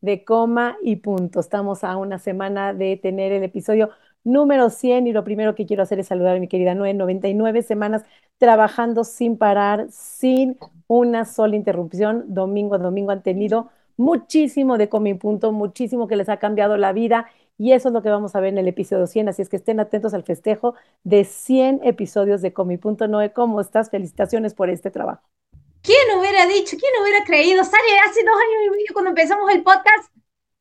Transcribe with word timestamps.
de 0.00 0.24
coma 0.24 0.76
y 0.82 0.96
punto. 0.96 1.40
Estamos 1.40 1.84
a 1.84 1.96
una 1.96 2.18
semana 2.18 2.74
de 2.74 2.96
tener 2.96 3.32
el 3.32 3.42
episodio 3.42 3.90
número 4.24 4.70
100 4.70 5.06
y 5.06 5.12
lo 5.12 5.24
primero 5.24 5.54
que 5.54 5.66
quiero 5.66 5.82
hacer 5.82 5.98
es 6.00 6.08
saludar 6.08 6.36
a 6.36 6.40
mi 6.40 6.48
querida 6.48 6.74
Noé, 6.74 6.94
99 6.94 7.62
semanas 7.62 8.04
trabajando 8.38 9.04
sin 9.04 9.36
parar, 9.38 9.86
sin 9.90 10.58
una 10.86 11.24
sola 11.24 11.56
interrupción. 11.56 12.24
Domingo 12.28 12.74
a 12.74 12.78
domingo 12.78 13.10
han 13.12 13.22
tenido 13.22 13.70
muchísimo 13.96 14.78
de 14.78 14.88
coma 14.88 15.10
y 15.10 15.14
punto, 15.14 15.52
muchísimo 15.52 16.08
que 16.08 16.16
les 16.16 16.28
ha 16.28 16.38
cambiado 16.38 16.76
la 16.76 16.92
vida 16.92 17.26
y 17.58 17.72
eso 17.72 17.88
es 17.88 17.94
lo 17.94 18.02
que 18.02 18.08
vamos 18.08 18.34
a 18.34 18.40
ver 18.40 18.54
en 18.54 18.58
el 18.58 18.68
episodio 18.68 19.06
100, 19.06 19.28
así 19.28 19.42
es 19.42 19.50
que 19.50 19.56
estén 19.56 19.80
atentos 19.80 20.14
al 20.14 20.22
festejo 20.22 20.74
de 21.04 21.24
100 21.24 21.80
episodios 21.84 22.40
de 22.40 22.54
Comi.noe. 22.54 23.08
Noé. 23.08 23.32
¿Cómo 23.34 23.60
estás? 23.60 23.90
Felicitaciones 23.90 24.54
por 24.54 24.70
este 24.70 24.90
trabajo. 24.90 25.28
¿Quién 26.40 26.48
hubiera 26.48 26.62
dicho, 26.62 26.76
quién 26.78 26.92
hubiera 27.02 27.24
creído? 27.24 27.62
Sale 27.64 27.98
hace 28.08 28.24
dos 28.24 28.34
años 28.34 28.66
y 28.66 28.70
medio 28.70 28.86
cuando 28.94 29.10
empezamos 29.10 29.52
el 29.52 29.62
podcast, 29.62 30.10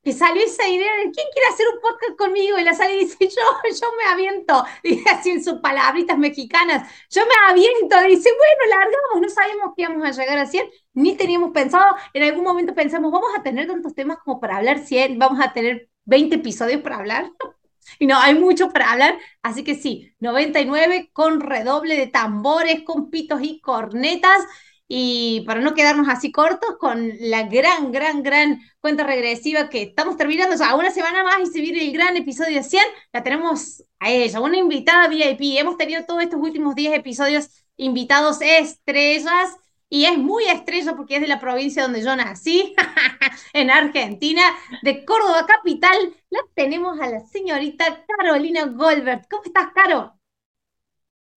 que 0.04 0.12
salió 0.12 0.44
esa 0.44 0.68
idea 0.68 0.94
de 0.98 1.04
quién 1.04 1.26
quiere 1.32 1.48
hacer 1.54 1.68
un 1.74 1.80
podcast 1.80 2.18
conmigo 2.18 2.58
y 2.60 2.64
la 2.64 2.74
sale 2.74 2.96
y 2.96 3.06
dice 3.06 3.18
yo, 3.22 3.72
yo 3.80 3.88
me 3.98 4.04
aviento, 4.12 4.66
dice 4.84 5.10
así 5.10 5.30
en 5.30 5.42
sus 5.42 5.60
palabritas 5.60 6.18
mexicanas, 6.18 6.92
yo 7.10 7.22
me 7.26 7.32
aviento, 7.50 7.98
dice 8.10 8.30
bueno, 8.30 8.76
largamos, 8.78 9.22
no 9.22 9.30
sabíamos 9.30 9.74
que 9.74 9.84
íbamos 9.84 10.06
a 10.06 10.12
llegar 10.22 10.38
a 10.40 10.46
100, 10.46 10.70
ni 10.96 11.16
teníamos 11.16 11.52
pensado, 11.52 11.96
en 12.12 12.24
algún 12.24 12.44
momento 12.44 12.76
pensamos, 12.76 13.10
vamos 13.10 13.30
a 13.38 13.42
tener 13.42 13.66
tantos 13.68 13.96
temas 13.96 14.18
como 14.18 14.42
para 14.42 14.58
hablar 14.58 14.80
100, 14.80 15.18
vamos 15.18 15.40
a 15.42 15.54
tener 15.54 15.88
20 16.04 16.36
episodios 16.36 16.82
para 16.82 16.98
hablar. 16.98 17.32
Y 17.98 18.06
no, 18.06 18.20
hay 18.20 18.36
mucho 18.36 18.70
para 18.70 18.92
hablar, 18.92 19.18
así 19.42 19.64
que 19.64 19.74
sí, 19.74 20.14
99 20.20 21.10
con 21.12 21.40
redoble 21.40 21.98
de 21.98 22.06
tambores, 22.06 22.84
con 22.84 23.10
pitos 23.10 23.40
y 23.42 23.60
cornetas. 23.62 24.46
Y 24.92 25.42
para 25.46 25.62
no 25.62 25.76
quedarnos 25.76 26.10
así 26.10 26.32
cortos, 26.32 26.78
con 26.80 27.12
la 27.20 27.44
gran, 27.44 27.92
gran, 27.92 28.24
gran 28.24 28.60
cuenta 28.82 29.04
regresiva 29.04 29.70
que 29.70 29.84
estamos 29.84 30.18
terminando 30.18 30.56
ya 30.56 30.76
una 30.76 30.90
semana 30.90 31.24
más 31.24 31.42
y 31.42 31.46
se 31.46 31.62
viene 31.62 31.84
el 31.86 31.94
gran 31.94 32.18
episodio 32.18 32.56
de 32.56 32.64
100, 32.64 32.84
la 33.14 33.22
tenemos 33.22 33.84
a 34.00 34.10
ella, 34.10 34.42
una 34.42 34.58
invitada 34.58 35.08
VIP. 35.08 35.60
Hemos 35.60 35.78
tenido 35.78 36.06
todos 36.06 36.24
estos 36.24 36.40
últimos 36.42 36.74
10 36.74 36.96
episodios 36.96 37.50
invitados 37.78 38.40
estrellas 38.42 39.56
y 39.90 40.06
es 40.06 40.18
muy 40.18 40.46
estrella 40.46 40.96
porque 40.96 41.16
es 41.16 41.22
de 41.22 41.28
la 41.28 41.40
provincia 41.40 41.84
donde 41.84 42.02
yo 42.02 42.16
nací, 42.16 42.76
en 43.54 43.70
Argentina, 43.70 44.42
de 44.82 45.06
Córdoba 45.06 45.46
capital. 45.46 46.16
La 46.32 46.40
tenemos 46.56 47.00
a 47.00 47.10
la 47.10 47.20
señorita 47.22 48.06
Carolina 48.08 48.66
Goldberg. 48.66 49.28
¿Cómo 49.30 49.44
estás, 49.44 49.68
Caro? 49.74 50.19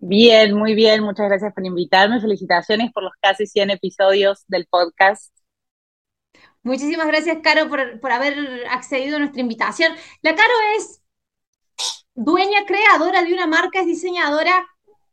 Bien, 0.04 0.52
muy 0.56 0.74
bien. 0.74 1.04
Muchas 1.04 1.28
gracias 1.28 1.54
por 1.54 1.64
invitarme. 1.64 2.20
Felicitaciones 2.20 2.90
por 2.92 3.04
los 3.04 3.12
casi 3.20 3.46
100 3.46 3.70
episodios 3.70 4.44
del 4.48 4.66
podcast. 4.66 5.32
Muchísimas 6.64 7.06
gracias, 7.06 7.38
Caro, 7.40 7.68
por, 7.68 8.00
por 8.00 8.10
haber 8.10 8.66
accedido 8.68 9.16
a 9.16 9.20
nuestra 9.20 9.40
invitación. 9.40 9.92
La 10.22 10.34
Caro 10.34 10.52
es 10.76 11.02
dueña, 12.14 12.66
creadora 12.66 13.22
de 13.22 13.32
una 13.32 13.46
marca, 13.46 13.80
es 13.80 13.86
diseñadora 13.86 14.66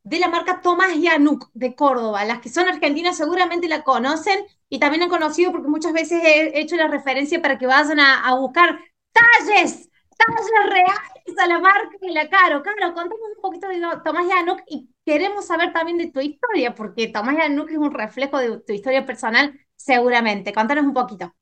de 0.03 0.17
la 0.17 0.27
marca 0.27 0.59
Tomás 0.61 0.99
Yanuk 0.99 1.51
de 1.53 1.75
Córdoba. 1.75 2.25
Las 2.25 2.39
que 2.39 2.49
son 2.49 2.67
argentinas 2.67 3.15
seguramente 3.15 3.67
la 3.67 3.83
conocen 3.83 4.39
y 4.69 4.79
también 4.79 5.03
han 5.03 5.09
conocido 5.09 5.51
porque 5.51 5.67
muchas 5.67 5.93
veces 5.93 6.23
he 6.23 6.59
hecho 6.59 6.75
la 6.77 6.87
referencia 6.87 7.43
para 7.43 7.59
que 7.59 7.67
vayan 7.67 7.99
a, 7.99 8.33
buscar 8.39 8.79
talles, 9.11 9.89
talles 10.19 10.69
reales 10.69 11.39
a 11.39 11.47
la 11.47 11.59
marca 11.59 11.97
y 12.01 12.11
la 12.11 12.29
Caro. 12.29 12.61
Caro, 12.61 12.93
contamos 12.93 13.19
un 13.35 13.41
poquito 13.41 13.67
de 13.67 13.79
Tomás 14.03 14.27
Yanuk 14.27 14.61
y 14.67 14.89
queremos 15.05 15.45
saber 15.45 15.71
también 15.71 15.97
de 15.97 16.11
tu 16.11 16.19
historia, 16.19 16.75
porque 16.75 17.07
Tomás 17.07 17.37
Yanuk 17.37 17.69
es 17.69 17.77
un 17.77 17.93
reflejo 17.93 18.37
de 18.37 18.59
tu 18.59 18.73
historia 18.73 19.05
personal, 19.05 19.57
seguramente. 19.75 20.53
Contanos 20.53 20.85
un 20.85 20.93
poquito. 20.93 21.33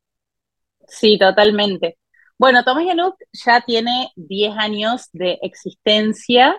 Sí, 0.88 1.18
totalmente. 1.18 1.98
Bueno, 2.38 2.64
Tomás 2.64 2.86
Yanuk 2.86 3.16
ya 3.34 3.62
tiene 3.62 4.12
10 4.16 4.56
años 4.58 5.10
de 5.12 5.40
existencia 5.42 6.56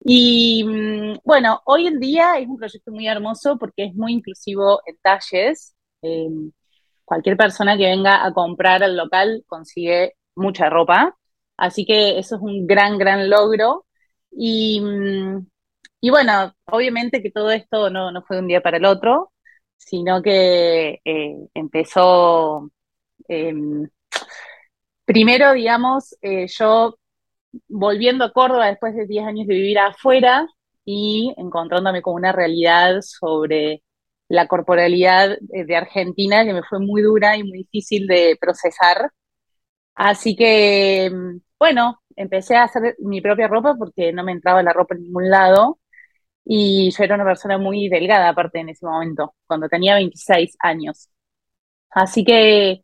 y 0.00 0.64
mm, 0.64 1.18
bueno, 1.24 1.60
hoy 1.64 1.88
en 1.88 1.98
día 1.98 2.38
es 2.38 2.46
un 2.46 2.56
proyecto 2.56 2.92
muy 2.92 3.08
hermoso 3.08 3.58
porque 3.58 3.84
es 3.86 3.94
muy 3.94 4.12
inclusivo 4.12 4.80
en 4.86 4.96
talles. 5.02 5.74
Em, 6.02 6.52
cualquier 7.04 7.36
persona 7.36 7.76
que 7.76 7.86
venga 7.86 8.24
a 8.24 8.32
comprar 8.32 8.82
al 8.84 8.96
local 8.96 9.44
consigue 9.48 10.14
mucha 10.36 10.70
ropa. 10.70 11.17
Así 11.58 11.84
que 11.84 12.18
eso 12.18 12.36
es 12.36 12.42
un 12.42 12.66
gran, 12.66 12.98
gran 12.98 13.28
logro. 13.30 13.86
Y, 14.30 14.80
mm, 14.80 15.46
y 16.00 16.10
bueno, 16.10 16.54
obviamente 16.66 17.22
que 17.22 17.30
todo 17.30 17.50
esto 17.50 17.90
no, 17.90 18.12
no, 18.12 18.22
fue 18.22 18.36
de 18.36 18.42
un 18.42 18.48
día 18.48 18.62
para 18.62 18.78
el 18.78 18.84
otro, 18.86 19.32
sino 19.76 20.22
que 20.22 21.00
eh, 21.04 21.36
empezó, 21.54 22.70
em, 23.28 23.88
primero, 25.04 25.52
digamos, 25.52 26.16
eh, 26.22 26.46
yo 26.48 26.96
volviendo 27.68 28.24
a 28.24 28.32
Córdoba 28.32 28.66
después 28.68 28.94
de 28.96 29.06
10 29.06 29.26
años 29.26 29.46
de 29.46 29.54
vivir 29.54 29.78
afuera 29.78 30.46
y 30.84 31.34
encontrándome 31.38 32.02
con 32.02 32.14
una 32.14 32.32
realidad 32.32 33.00
sobre 33.02 33.82
la 34.28 34.46
corporalidad 34.48 35.38
de 35.40 35.76
Argentina 35.76 36.44
que 36.44 36.52
me 36.54 36.62
fue 36.64 36.80
muy 36.80 37.02
dura 37.02 37.36
y 37.36 37.44
muy 37.44 37.58
difícil 37.58 38.06
de 38.06 38.36
procesar. 38.40 39.10
Así 39.94 40.36
que, 40.36 41.10
bueno, 41.58 42.00
empecé 42.16 42.56
a 42.56 42.64
hacer 42.64 42.96
mi 43.00 43.20
propia 43.20 43.48
ropa 43.48 43.74
porque 43.78 44.12
no 44.12 44.24
me 44.24 44.32
entraba 44.32 44.62
la 44.62 44.72
ropa 44.72 44.94
en 44.94 45.02
ningún 45.02 45.30
lado 45.30 45.78
y 46.44 46.90
yo 46.92 47.04
era 47.04 47.16
una 47.16 47.24
persona 47.24 47.58
muy 47.58 47.88
delgada 47.88 48.30
aparte 48.30 48.60
en 48.60 48.70
ese 48.70 48.86
momento, 48.86 49.34
cuando 49.46 49.68
tenía 49.68 49.94
26 49.96 50.56
años. 50.60 51.10
Así 51.90 52.24
que, 52.24 52.82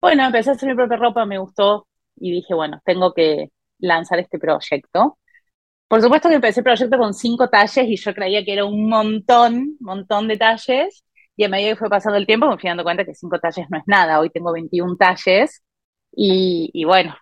bueno, 0.00 0.26
empecé 0.26 0.50
a 0.50 0.54
hacer 0.54 0.68
mi 0.70 0.76
propia 0.76 0.98
ropa, 0.98 1.26
me 1.26 1.38
gustó 1.38 1.88
y 2.16 2.32
dije, 2.32 2.54
bueno, 2.54 2.80
tengo 2.84 3.14
que, 3.14 3.50
lanzar 3.78 4.18
este 4.18 4.38
proyecto. 4.38 5.18
Por 5.88 6.02
supuesto 6.02 6.28
que 6.28 6.36
empecé 6.36 6.60
el 6.60 6.64
proyecto 6.64 6.98
con 6.98 7.14
cinco 7.14 7.48
talles 7.48 7.88
y 7.88 7.96
yo 7.96 8.14
creía 8.14 8.44
que 8.44 8.52
era 8.52 8.64
un 8.64 8.88
montón, 8.88 9.76
montón 9.80 10.28
de 10.28 10.36
talles. 10.36 11.04
Y 11.36 11.44
a 11.44 11.48
medida 11.48 11.70
que 11.70 11.76
fue 11.76 11.90
pasando 11.90 12.18
el 12.18 12.26
tiempo 12.26 12.48
me 12.48 12.58
fui 12.58 12.68
dando 12.68 12.84
cuenta 12.84 13.04
que 13.04 13.14
cinco 13.14 13.38
talles 13.40 13.66
no 13.70 13.78
es 13.78 13.84
nada. 13.86 14.20
Hoy 14.20 14.30
tengo 14.30 14.52
21 14.52 14.96
talles 14.96 15.62
y, 16.12 16.84
bueno, 16.84 17.16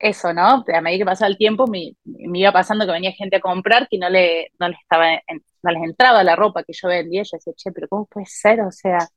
eso, 0.00 0.32
¿no? 0.34 0.64
A 0.74 0.80
medida 0.80 0.98
que 1.00 1.04
pasaba 1.06 1.28
el 1.28 1.38
tiempo 1.38 1.66
me, 1.66 1.94
iba 2.04 2.52
pasando 2.52 2.86
que 2.86 2.92
venía 2.92 3.12
gente 3.12 3.36
a 3.36 3.40
comprar 3.40 3.88
que 3.90 3.98
no, 3.98 4.08
le, 4.10 4.50
no, 4.58 4.68
les 4.68 4.80
estaba 4.80 5.06
no 5.62 5.70
les 5.72 5.82
entraba 5.84 6.24
la 6.24 6.36
ropa 6.36 6.64
que 6.64 6.72
yo 6.74 6.88
vendía. 6.88 7.22
Yo 7.22 7.36
decía, 7.36 7.52
che, 7.56 7.72
pero 7.72 7.88
¿cómo 7.88 8.06
puede 8.06 8.26
ser? 8.26 8.60
O 8.62 8.72
sea, 8.72 9.08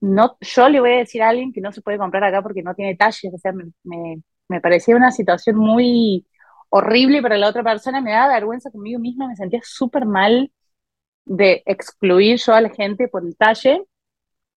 no, 0.00 0.36
yo 0.40 0.68
le 0.68 0.80
voy 0.80 0.92
a 0.92 0.96
decir 0.98 1.22
a 1.22 1.28
alguien 1.30 1.52
que 1.52 1.60
no 1.60 1.72
se 1.72 1.80
puede 1.82 1.98
comprar 1.98 2.24
acá 2.24 2.42
porque 2.42 2.62
no 2.62 2.74
tiene 2.74 2.96
talles. 2.96 3.32
O 3.34 3.38
sea, 3.38 3.52
me 3.52 4.22
me 4.48 4.60
parecía 4.60 4.96
una 4.96 5.10
situación 5.10 5.56
muy 5.56 6.26
horrible 6.70 7.22
para 7.22 7.38
la 7.38 7.48
otra 7.48 7.62
persona, 7.62 8.00
me 8.00 8.12
daba 8.12 8.34
vergüenza 8.34 8.70
conmigo 8.70 9.00
misma, 9.00 9.28
me 9.28 9.36
sentía 9.36 9.60
súper 9.62 10.06
mal 10.06 10.52
de 11.24 11.62
excluir 11.66 12.38
yo 12.38 12.54
a 12.54 12.60
la 12.60 12.70
gente 12.70 13.08
por 13.08 13.24
el 13.24 13.36
talle. 13.36 13.84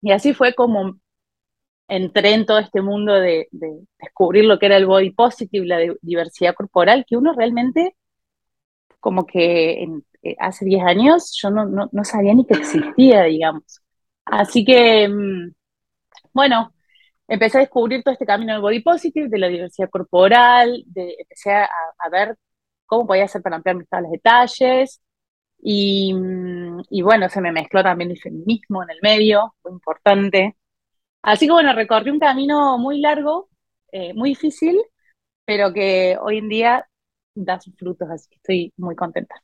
Y 0.03 0.13
así 0.13 0.35
fue 0.35 0.55
como 0.55 0.99
entré 1.89 2.35
en 2.35 2.47
todo 2.47 2.59
este 2.59 2.83
mundo 2.83 3.15
de, 3.15 3.49
descubrir 3.99 4.45
lo 4.45 4.59
que 4.59 4.67
era 4.67 4.77
el 4.77 4.87
body 4.87 5.11
positive, 5.11 5.67
la 5.67 5.79
diversidad 6.03 6.55
corporal, 6.55 7.05
que 7.09 7.17
uno 7.17 7.33
realmente, 7.33 7.97
como 9.01 9.27
que 9.27 9.85
eh, 10.23 10.37
hace 10.39 10.65
10 10.65 10.85
años, 10.85 11.39
yo 11.41 11.51
no, 11.51 11.67
no, 11.67 12.05
sabía 12.05 12.35
ni 12.35 12.47
que 12.47 12.55
existía, 12.55 13.25
digamos. 13.25 13.81
Así 14.25 14.65
que, 14.65 15.09
mm, 15.09 15.53
bueno, 16.33 16.73
empecé 17.29 17.59
a 17.59 17.61
descubrir 17.63 18.03
todo 18.03 18.13
este 18.13 18.27
camino 18.27 18.53
del 18.53 18.63
body 18.63 18.81
positive, 18.81 19.29
de 19.29 19.39
la 19.39 19.49
diversidad 19.49 19.91
corporal, 19.91 20.85
de, 20.87 21.17
empecé 21.19 21.53
a, 21.55 21.69
ver 22.11 22.37
cómo 22.87 23.07
podía 23.07 23.25
hacer 23.25 23.43
para 23.43 23.57
ampliar 23.57 23.77
mis 23.77 23.89
tablas 23.89 24.11
de 24.11 24.17
detalles. 24.19 25.03
Y, 25.63 26.15
y, 26.91 27.03
bueno, 27.03 27.29
se 27.29 27.41
me 27.41 27.53
mezcló 27.53 27.83
también 27.83 28.11
el 28.11 28.19
feminismo 28.21 28.83
en 28.83 28.91
el 28.91 28.99
medio, 29.03 29.55
muy 29.65 29.73
importante. 29.75 30.57
Así 31.27 31.47
que 31.47 31.53
bueno, 31.53 31.73
recorrí 31.73 32.11
un 32.11 32.21
camino 32.21 32.79
muy 32.79 33.01
largo, 33.01 33.49
eh, 33.91 34.15
muy 34.15 34.29
difícil, 34.31 34.81
pero 35.45 35.73
que 35.73 36.17
hoy 36.23 36.39
en 36.39 36.49
día 36.49 36.89
da 37.35 37.61
sus 37.61 37.75
frutos, 37.77 38.09
así 38.11 38.29
que 38.31 38.37
estoy 38.37 38.73
muy 38.77 38.95
contenta. 38.95 39.35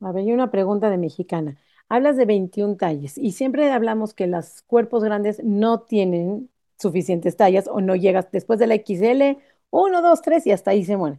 A 0.00 0.12
ver, 0.12 0.22
hay 0.24 0.32
una 0.32 0.50
pregunta 0.50 0.90
de 0.90 0.96
mexicana. 0.96 1.58
Hablas 1.90 2.16
de 2.16 2.24
21 2.24 2.76
talles 2.76 3.18
y 3.18 3.32
siempre 3.32 3.70
hablamos 3.70 4.14
que 4.14 4.26
los 4.26 4.62
cuerpos 4.62 5.04
grandes 5.04 5.42
no 5.44 5.80
tienen 5.82 6.50
suficientes 6.78 7.36
tallas 7.36 7.68
o 7.68 7.80
no 7.82 7.94
llegas 7.94 8.30
después 8.32 8.58
de 8.58 8.68
la 8.68 8.74
XL, 8.76 9.38
1, 9.70 10.02
2, 10.02 10.22
3 10.22 10.46
y 10.46 10.52
hasta 10.52 10.70
ahí 10.70 10.84
se 10.84 10.96
muere. 10.96 11.18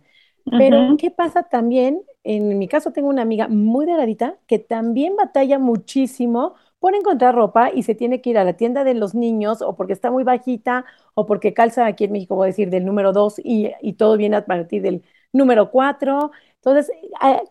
Pero, 0.56 0.96
¿qué 0.98 1.12
pasa 1.12 1.44
también? 1.44 2.01
En 2.24 2.57
mi 2.57 2.68
caso 2.68 2.92
tengo 2.92 3.10
una 3.10 3.22
amiga 3.22 3.48
muy 3.48 3.86
delgadita 3.86 4.40
que 4.48 4.60
también 4.60 5.16
batalla 5.16 5.60
muchísimo 5.60 6.56
por 6.80 6.96
encontrar 6.96 7.36
ropa 7.36 7.72
y 7.74 7.84
se 7.84 7.96
tiene 7.96 8.22
que 8.22 8.31
ir 8.31 8.38
a 8.38 8.44
la 8.44 8.54
tienda 8.54 8.84
de 8.84 8.94
los 8.94 9.16
niños 9.16 9.62
o 9.62 9.76
porque 9.76 9.94
está 9.94 10.12
muy 10.12 10.24
bajita 10.24 10.86
o 11.14 11.26
porque 11.26 11.54
calza 11.54 11.86
aquí 11.86 12.06
en 12.06 12.14
México, 12.14 12.36
voy 12.36 12.46
a 12.46 12.48
decir, 12.48 12.70
del 12.70 12.86
número 12.86 13.12
2 13.14 13.40
y, 13.44 13.72
y, 13.81 13.94
todo 13.94 14.18
viene 14.18 14.38
a 14.38 14.46
partir 14.46 14.81
del 14.81 15.04
número 15.34 15.72
4. 15.72 16.31
Entonces, 16.56 16.92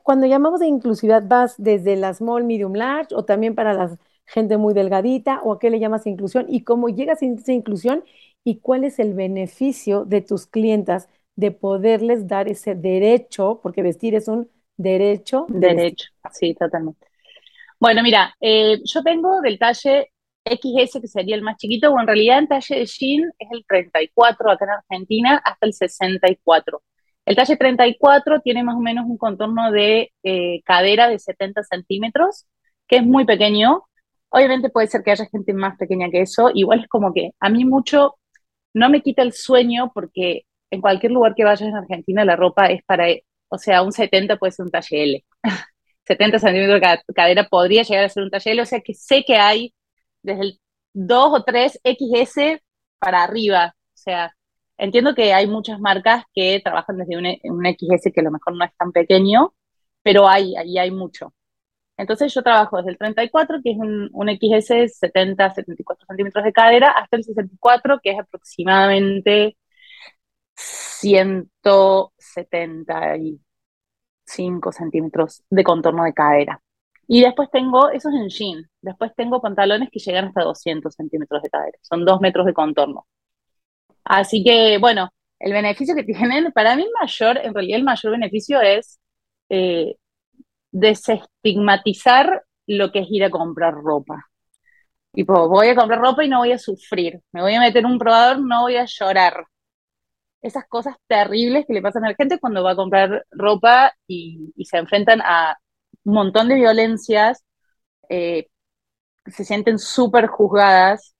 cuando 0.02 0.26
llamamos 0.26 0.60
de 0.60 0.66
inclusividad, 0.66 1.22
vas 1.26 1.54
desde 1.58 1.96
la 1.96 2.14
small, 2.14 2.44
medium, 2.44 2.74
large 2.74 3.14
o 3.14 3.24
también 3.24 3.54
para 3.54 3.72
la 3.74 3.98
gente 4.26 4.56
muy 4.58 4.74
delgadita 4.74 5.40
o 5.42 5.52
a 5.52 5.58
qué 5.58 5.70
le 5.70 5.80
llamas 5.80 6.06
inclusión 6.06 6.46
y 6.48 6.62
cómo 6.62 6.88
llegas 6.88 7.22
a 7.22 7.26
esa 7.26 7.52
inclusión 7.52 8.04
y 8.44 8.60
cuál 8.60 8.84
es 8.84 8.98
el 8.98 9.14
beneficio 9.14 10.04
de 10.04 10.20
tus 10.20 10.46
clientas 10.46 11.08
de 11.36 11.50
poderles 11.50 12.26
dar 12.26 12.48
ese 12.48 12.74
derecho, 12.74 13.60
porque 13.62 13.82
vestir 13.82 14.14
es 14.14 14.28
un 14.28 14.50
derecho. 14.76 15.46
derecho, 15.48 16.10
sí, 16.32 16.54
totalmente. 16.54 17.07
Bueno, 17.80 18.02
mira, 18.02 18.34
eh, 18.40 18.80
yo 18.84 19.02
tengo 19.02 19.40
del 19.40 19.58
talle 19.58 20.10
XS, 20.44 21.00
que 21.00 21.06
sería 21.08 21.36
el 21.36 21.42
más 21.42 21.56
chiquito, 21.56 21.92
o 21.92 22.00
en 22.00 22.06
realidad 22.06 22.38
en 22.38 22.48
talle 22.48 22.76
de 22.80 22.86
jean 22.86 23.30
es 23.38 23.48
el 23.52 23.64
34 23.66 24.50
acá 24.50 24.64
en 24.64 24.70
Argentina 24.70 25.40
hasta 25.44 25.66
el 25.66 25.72
64. 25.72 26.82
El 27.24 27.36
talle 27.36 27.56
34 27.56 28.40
tiene 28.40 28.64
más 28.64 28.76
o 28.76 28.80
menos 28.80 29.04
un 29.06 29.16
contorno 29.18 29.70
de 29.70 30.12
eh, 30.24 30.62
cadera 30.64 31.08
de 31.08 31.18
70 31.18 31.62
centímetros, 31.64 32.46
que 32.88 32.96
es 32.96 33.04
muy 33.04 33.24
pequeño. 33.24 33.84
Obviamente 34.30 34.70
puede 34.70 34.88
ser 34.88 35.02
que 35.02 35.12
haya 35.12 35.26
gente 35.26 35.52
más 35.52 35.76
pequeña 35.78 36.10
que 36.10 36.22
eso. 36.22 36.50
Igual 36.54 36.80
es 36.80 36.88
como 36.88 37.12
que 37.12 37.30
a 37.40 37.48
mí 37.50 37.64
mucho 37.64 38.16
no 38.74 38.90
me 38.90 39.02
quita 39.02 39.22
el 39.22 39.32
sueño 39.32 39.92
porque 39.94 40.42
en 40.70 40.80
cualquier 40.80 41.12
lugar 41.12 41.34
que 41.34 41.44
vayas 41.44 41.68
en 41.68 41.76
Argentina 41.76 42.24
la 42.24 42.36
ropa 42.36 42.66
es 42.66 42.82
para, 42.84 43.06
o 43.48 43.58
sea, 43.58 43.82
un 43.82 43.92
70 43.92 44.36
puede 44.38 44.52
ser 44.52 44.66
un 44.66 44.72
talle 44.72 45.02
L. 45.04 45.24
70 46.08 46.38
centímetros 46.38 46.80
de 46.80 47.14
cadera 47.14 47.48
podría 47.48 47.82
llegar 47.82 48.04
a 48.04 48.08
ser 48.08 48.22
un 48.24 48.30
talle 48.30 48.52
L, 48.52 48.62
o 48.62 48.66
sea 48.66 48.80
que 48.80 48.94
sé 48.94 49.24
que 49.24 49.36
hay 49.36 49.74
desde 50.22 50.42
el 50.42 50.60
2 50.94 51.40
o 51.40 51.44
3 51.44 51.80
XS 51.84 52.60
para 52.98 53.22
arriba. 53.24 53.74
O 53.76 53.96
sea, 53.96 54.34
entiendo 54.78 55.14
que 55.14 55.34
hay 55.34 55.46
muchas 55.46 55.80
marcas 55.80 56.24
que 56.34 56.60
trabajan 56.64 56.98
desde 56.98 57.16
un, 57.18 57.26
un 57.26 57.66
XS 57.66 58.12
que 58.12 58.20
a 58.20 58.24
lo 58.24 58.30
mejor 58.32 58.56
no 58.56 58.64
es 58.64 58.72
tan 58.76 58.92
pequeño, 58.92 59.54
pero 60.02 60.28
hay, 60.28 60.56
ahí 60.56 60.78
hay 60.78 60.90
mucho. 60.90 61.34
Entonces 61.98 62.32
yo 62.34 62.42
trabajo 62.42 62.78
desde 62.78 62.92
el 62.92 62.98
34, 62.98 63.58
que 63.62 63.72
es 63.72 63.78
un, 63.78 64.08
un 64.12 64.28
XS 64.30 64.98
70, 64.98 65.54
74 65.54 66.06
centímetros 66.06 66.44
de 66.44 66.52
cadera, 66.52 66.90
hasta 66.92 67.16
el 67.16 67.24
64, 67.24 68.00
que 68.02 68.10
es 68.12 68.20
aproximadamente 68.20 69.56
175 74.28 74.72
centímetros 74.72 75.42
de 75.50 75.64
contorno 75.64 76.04
de 76.04 76.12
cadera. 76.14 76.60
Y 77.06 77.22
después 77.22 77.50
tengo, 77.50 77.90
eso 77.90 78.10
es 78.10 78.14
en 78.16 78.28
jean, 78.28 78.70
después 78.82 79.12
tengo 79.16 79.40
pantalones 79.40 79.88
que 79.90 79.98
llegan 79.98 80.26
hasta 80.26 80.42
200 80.44 80.94
centímetros 80.94 81.42
de 81.42 81.50
cadera, 81.50 81.78
son 81.82 82.04
dos 82.04 82.20
metros 82.20 82.46
de 82.46 82.52
contorno. 82.52 83.06
Así 84.04 84.42
que, 84.44 84.78
bueno, 84.78 85.10
el 85.38 85.52
beneficio 85.52 85.94
que 85.94 86.04
tienen, 86.04 86.52
para 86.52 86.76
mí 86.76 86.86
mayor, 87.00 87.38
en 87.38 87.54
realidad 87.54 87.78
el 87.78 87.84
mayor 87.84 88.12
beneficio 88.12 88.60
es 88.60 89.00
eh, 89.48 89.96
desestigmatizar 90.70 92.44
lo 92.66 92.92
que 92.92 93.00
es 93.00 93.06
ir 93.10 93.24
a 93.24 93.30
comprar 93.30 93.74
ropa. 93.74 94.26
Tipo, 95.12 95.48
voy 95.48 95.68
a 95.68 95.74
comprar 95.74 96.00
ropa 96.00 96.24
y 96.24 96.28
no 96.28 96.38
voy 96.38 96.52
a 96.52 96.58
sufrir, 96.58 97.20
me 97.32 97.42
voy 97.42 97.54
a 97.54 97.60
meter 97.60 97.84
un 97.86 97.98
probador, 97.98 98.40
no 98.40 98.62
voy 98.62 98.76
a 98.76 98.84
llorar, 98.86 99.46
esas 100.42 100.66
cosas 100.68 100.96
terribles 101.08 101.66
que 101.66 101.74
le 101.74 101.82
pasan 101.82 102.04
a 102.04 102.10
la 102.10 102.14
gente 102.14 102.38
cuando 102.40 102.62
va 102.62 102.72
a 102.72 102.76
comprar 102.76 103.26
ropa 103.30 103.92
y, 104.06 104.52
se 104.64 104.78
enfrentan 104.78 105.20
a 105.22 105.58
un 106.04 106.14
montón 106.14 106.48
de 106.48 106.56
violencias, 106.56 107.44
eh, 108.08 108.48
se 109.26 109.44
sienten 109.44 109.78
súper 109.78 110.28
juzgadas. 110.28 111.14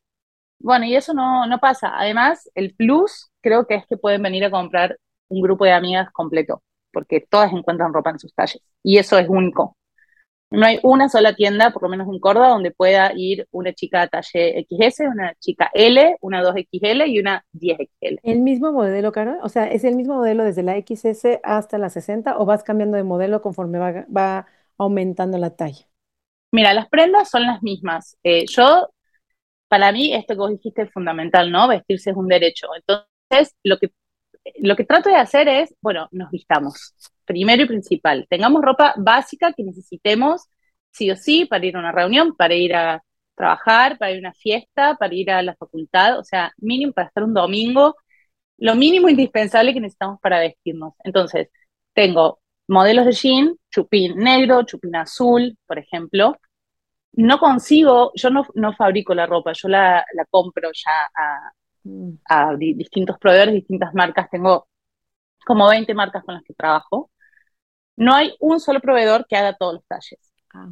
Bueno, 0.61 0.87
y 0.87 0.97
eso 0.97 1.15
no, 1.15 1.47
no 1.47 1.61
pasa. 1.61 1.93
Además, 1.99 2.51
el 2.55 2.75
plus 2.75 3.31
creo 3.43 3.67
que 3.67 3.77
es 3.77 3.87
que 3.87 3.97
pueden 3.97 4.23
venir 4.23 4.45
a 4.45 4.51
comprar 4.51 4.99
un 5.29 5.43
grupo 5.43 5.65
de 5.65 5.73
amigas 5.73 6.11
completo, 6.13 6.63
porque 6.93 7.27
todas 7.31 7.53
encuentran 7.53 7.95
ropa 7.95 8.11
en 8.11 8.21
sus 8.21 8.35
talles. 8.35 8.63
Y 8.83 8.99
eso 8.99 9.19
es 9.19 9.29
único. 9.29 9.78
No 10.51 10.65
hay 10.65 10.79
una 10.83 11.11
sola 11.11 11.35
tienda, 11.35 11.73
por 11.73 11.83
lo 11.83 11.91
menos 11.91 12.09
en 12.09 12.19
Córdoba, 12.21 12.49
donde 12.49 12.71
pueda 12.71 13.13
ir 13.15 13.47
una 13.51 13.75
chica 13.75 14.09
talle 14.09 14.67
XS, 14.67 15.01
una 15.01 15.35
chica 15.35 15.71
L, 15.75 16.17
una 16.23 16.43
2XL 16.43 17.07
y 17.07 17.21
una 17.21 17.45
10XL. 17.53 18.19
¿El 18.23 18.41
mismo 18.41 18.73
modelo, 18.73 19.13
Carol? 19.13 19.39
O 19.43 19.51
sea, 19.51 19.67
¿es 19.67 19.85
el 19.85 19.95
mismo 19.95 20.15
modelo 20.15 20.45
desde 20.45 20.63
la 20.63 20.77
XS 20.77 21.41
hasta 21.43 21.77
la 21.77 21.91
60 21.91 22.39
o 22.39 22.47
vas 22.47 22.65
cambiando 22.65 22.97
de 22.97 23.05
modelo 23.05 23.43
conforme 23.43 23.79
va, 23.79 24.47
aumentando 24.79 25.37
la 25.37 25.55
talla? 25.55 25.87
Mira, 26.51 26.73
las 26.73 26.89
prendas 26.89 27.29
son 27.29 27.43
las 27.43 27.63
mismas. 27.63 28.17
Eh, 28.23 28.47
yo, 28.49 28.89
para 29.69 29.93
mí, 29.93 30.15
esto 30.15 30.33
que 30.33 30.41
vos 30.41 30.51
dijiste 30.51 30.83
es 30.83 30.93
fundamental, 30.93 31.53
¿no? 31.53 31.69
Vestirse 31.69 32.11
es 32.11 32.17
un 32.17 32.27
derecho. 32.27 32.69
Entonces, 32.75 33.55
lo 33.63 33.77
que, 33.79 33.91
lo 34.61 34.77
que 34.77 34.85
trato 34.85 35.09
de 35.11 35.17
hacer 35.17 35.49
es, 35.49 35.75
bueno, 35.81 36.09
nos 36.13 36.31
vistamos 36.31 36.95
primero 37.25 37.63
y 37.63 37.67
principal. 37.67 38.27
Tengamos 38.29 38.63
ropa 38.63 38.95
básica 38.97 39.53
que 39.53 39.65
necesitemos 39.65 40.49
sí 40.91 41.11
o 41.11 41.17
sí 41.17 41.45
para 41.47 41.67
ir 41.67 41.77
a 41.77 41.81
una 41.81 41.93
reunión, 41.93 42.35
para 42.37 42.55
ir 42.55 42.75
a 42.75 43.03
trabajar, 43.35 43.99
para 43.99 44.11
ir 44.13 44.19
a 44.19 44.21
una 44.21 44.35
fiesta, 44.35 44.97
para 44.97 45.15
ir 45.15 45.31
a 45.31 45.43
la 45.43 45.55
facultad, 45.57 46.19
o 46.19 46.25
sea, 46.25 46.53
mínimo 46.59 46.93
para 46.93 47.09
estar 47.09 47.25
un 47.25 47.35
domingo, 47.35 47.97
lo 48.59 48.75
mínimo 48.75 49.09
indispensable 49.09 49.73
que 49.75 49.81
necesitamos 49.81 50.21
para 50.21 50.41
vestirnos. 50.41 50.95
Entonces, 51.05 51.49
tengo 51.95 52.41
modelos 52.69 53.07
de 53.07 53.13
jean, 53.13 53.57
chupín 53.71 54.17
negro, 54.17 54.63
chupín 54.65 54.97
azul, 54.97 55.57
por 55.67 55.79
ejemplo. 55.79 56.37
No 57.13 57.39
consigo, 57.39 58.13
yo 58.15 58.31
no, 58.31 58.47
no 58.55 58.75
fabrico 58.75 59.15
la 59.15 59.27
ropa, 59.27 59.53
yo 59.53 59.69
la, 59.69 60.05
la 60.15 60.25
compro 60.31 60.71
ya 60.73 61.11
a, 61.15 61.53
a 62.25 62.55
distintos 62.57 63.19
proveedores, 63.19 63.55
distintas 63.55 63.95
marcas. 63.95 64.31
Tengo 64.31 64.69
como 65.47 65.69
20 65.69 65.95
marcas 65.95 66.25
con 66.25 66.35
las 66.35 66.45
que 66.45 66.55
trabajo. 66.55 67.11
No 67.97 68.15
hay 68.15 68.35
un 68.41 68.61
solo 68.61 68.81
proveedor 68.81 69.27
que 69.27 69.37
haga 69.37 69.57
todos 69.57 69.75
los 69.75 69.87
talles. 69.87 70.33
Ah, 70.55 70.69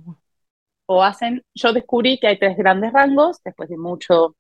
o 0.87 1.03
hacen, 1.03 1.45
yo 1.55 1.73
descubrí 1.73 2.19
que 2.19 2.29
hay 2.29 2.39
tres 2.39 2.57
grandes 2.57 2.93
rangos, 2.93 3.43
después 3.45 3.69
de 3.69 3.77
mucho, 3.77 4.37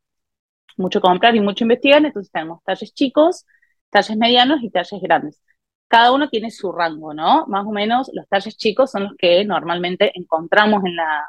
mucho 0.77 1.01
comprar 1.01 1.35
y 1.35 1.41
mucho 1.41 1.65
investigar, 1.65 2.05
entonces 2.05 2.31
tenemos 2.33 2.63
talles 2.65 2.95
chicos, 2.95 3.45
talles 3.91 4.17
medianos 4.17 4.63
y 4.63 4.71
talles 4.71 5.01
grandes. 5.03 5.43
Cada 5.89 6.13
uno 6.13 6.29
tiene 6.29 6.51
su 6.51 6.73
rango, 6.73 7.15
¿no? 7.15 7.47
Más 7.47 7.67
o 7.67 7.71
menos 7.71 8.11
los 8.13 8.29
talles 8.29 8.57
chicos 8.57 8.91
son 8.91 9.05
los 9.05 9.15
que 9.17 9.45
normalmente 9.45 10.13
encontramos 10.15 10.85
en, 10.85 10.97
la, 10.97 11.29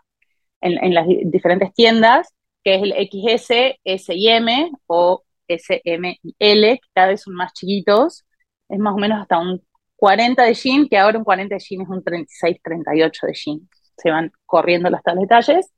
en, 0.61 0.93
las 0.93 1.07
diferentes 1.07 1.73
tiendas, 1.73 2.33
que 2.63 2.75
es 2.75 2.83
el 2.83 2.93
XS, 2.93 3.79
S 3.83 4.13
y 4.15 4.27
M 4.29 4.71
o 4.87 5.23
S, 5.47 5.81
M 5.83 6.17
y 6.23 6.35
L, 6.39 6.79
que 6.81 6.89
cada 6.93 7.07
vez 7.09 7.21
son 7.21 7.35
más 7.35 7.53
chiquitos, 7.53 8.25
es 8.69 8.79
más 8.79 8.93
o 8.93 8.97
menos 8.97 9.21
hasta 9.21 9.39
un 9.39 9.61
40 9.95 10.43
de 10.43 10.53
jean, 10.53 10.87
que 10.89 10.97
ahora 10.97 11.17
un 11.19 11.23
40 11.23 11.55
de 11.55 11.59
jean 11.59 11.81
es 11.81 11.89
un 11.89 12.03
36, 12.03 12.57
38 12.63 13.27
de 13.27 13.33
jean. 13.33 13.69
Se 13.97 14.11
van 14.11 14.31
corriendo 14.45 14.89
los 14.89 15.01
detalles. 15.19 15.71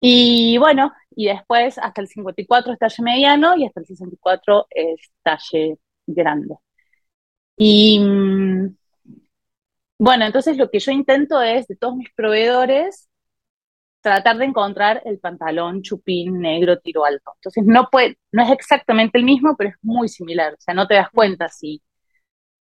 Y 0.00 0.58
bueno, 0.58 0.92
y 1.10 1.26
después 1.26 1.78
hasta 1.78 2.00
el 2.00 2.08
54 2.08 2.72
es 2.72 2.78
talle 2.78 3.02
mediano 3.02 3.56
y 3.56 3.66
hasta 3.66 3.80
el 3.80 3.86
64 3.86 4.66
es 4.70 5.00
talle 5.22 5.78
grande. 6.06 6.54
Y 7.56 7.98
mm, 8.00 8.76
bueno, 9.98 10.24
entonces 10.26 10.56
lo 10.56 10.70
que 10.70 10.78
yo 10.78 10.92
intento 10.92 11.42
es, 11.42 11.66
de 11.66 11.76
todos 11.76 11.96
mis 11.96 12.10
proveedores, 12.14 13.07
tratar 14.00 14.38
de 14.38 14.46
encontrar 14.46 15.02
el 15.04 15.18
pantalón 15.18 15.82
chupín 15.82 16.40
negro 16.40 16.78
tiro 16.80 17.04
alto. 17.04 17.32
Entonces 17.36 17.64
no 17.66 17.88
puede, 17.90 18.18
no 18.32 18.42
es 18.42 18.50
exactamente 18.50 19.18
el 19.18 19.24
mismo, 19.24 19.56
pero 19.56 19.70
es 19.70 19.76
muy 19.82 20.08
similar. 20.08 20.54
O 20.54 20.60
sea, 20.60 20.74
no 20.74 20.86
te 20.86 20.94
das 20.94 21.10
cuenta 21.10 21.48
si 21.48 21.82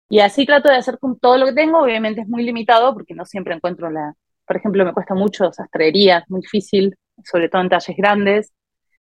y 0.10 0.20
así 0.20 0.46
trato 0.46 0.70
de 0.70 0.76
hacer 0.76 0.98
con 1.00 1.20
todo 1.20 1.38
lo 1.38 1.46
que 1.46 1.54
tengo, 1.54 1.80
obviamente 1.80 2.22
es 2.22 2.28
muy 2.28 2.44
limitado 2.44 2.94
porque 2.94 3.14
no 3.14 3.26
siempre 3.26 3.54
encuentro 3.54 3.90
la, 3.92 4.14
por 4.46 4.58
ejemplo, 4.58 4.84
me 4.86 4.94
cuesta 4.94 5.14
mucho 5.16 5.52
sastrería, 5.54 6.26
muy 6.30 6.42
difícil, 6.42 6.96
sobre 7.24 7.50
todo 7.50 7.62
en 7.62 7.70
talles 7.70 7.96
grandes. 7.98 8.54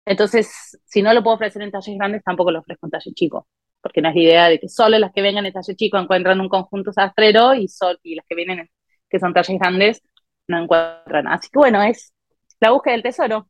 Entonces, 0.05 0.79
si 0.87 1.03
no 1.03 1.13
lo 1.15 1.23
puedo 1.23 1.37
ofrecer 1.37 1.63
en 1.63 1.71
talles 1.71 1.97
grandes, 1.97 2.23
tampoco 2.25 2.51
lo 2.51 2.61
ofrezco 2.61 2.87
en 2.87 2.91
talle 2.91 3.13
chico, 3.15 3.49
porque 3.81 4.03
no 4.03 4.11
es 4.11 4.15
la 4.17 4.21
idea 4.23 4.49
de 4.49 4.59
que 4.59 4.69
solo 4.69 4.99
las 4.99 5.13
que 5.13 5.23
vengan 5.23 5.47
en 5.47 5.53
talle 5.53 5.77
chico 5.77 5.99
encuentran 5.99 6.41
un 6.41 6.49
conjunto 6.49 6.93
sastrero 6.93 7.55
y, 7.55 7.67
y 8.03 8.15
las 8.15 8.27
que 8.29 8.35
vienen 8.35 8.69
que 9.09 9.19
son 9.19 9.33
talles 9.35 9.59
grandes 9.59 10.03
no 10.47 10.63
encuentran. 10.63 11.27
Así 11.29 11.49
que 11.51 11.59
bueno, 11.59 11.83
es 11.83 12.13
la 12.61 12.71
búsqueda 12.71 12.95
del 12.95 13.03
tesoro. 13.03 13.49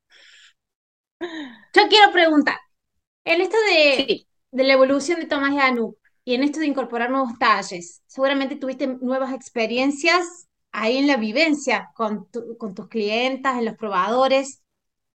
Yo 1.74 1.88
quiero 1.88 2.12
preguntar, 2.12 2.56
en 3.24 3.40
esto 3.40 3.56
de, 3.70 4.26
de 4.50 4.64
la 4.64 4.74
evolución 4.74 5.20
de 5.20 5.26
Tomás 5.26 5.52
y 5.52 5.58
Anu, 5.58 5.96
y 6.24 6.34
en 6.34 6.44
esto 6.44 6.60
de 6.60 6.66
incorporar 6.66 7.10
nuevos 7.10 7.38
talles, 7.38 8.02
seguramente 8.06 8.56
tuviste 8.56 8.86
nuevas 8.86 9.32
experiencias 9.32 10.48
ahí 10.72 10.98
en 10.98 11.06
la 11.06 11.16
vivencia 11.16 11.90
con, 11.94 12.28
con 12.58 12.74
tus 12.74 12.88
clientas, 12.88 13.58
en 13.58 13.64
los 13.64 13.76
probadores. 13.76 14.62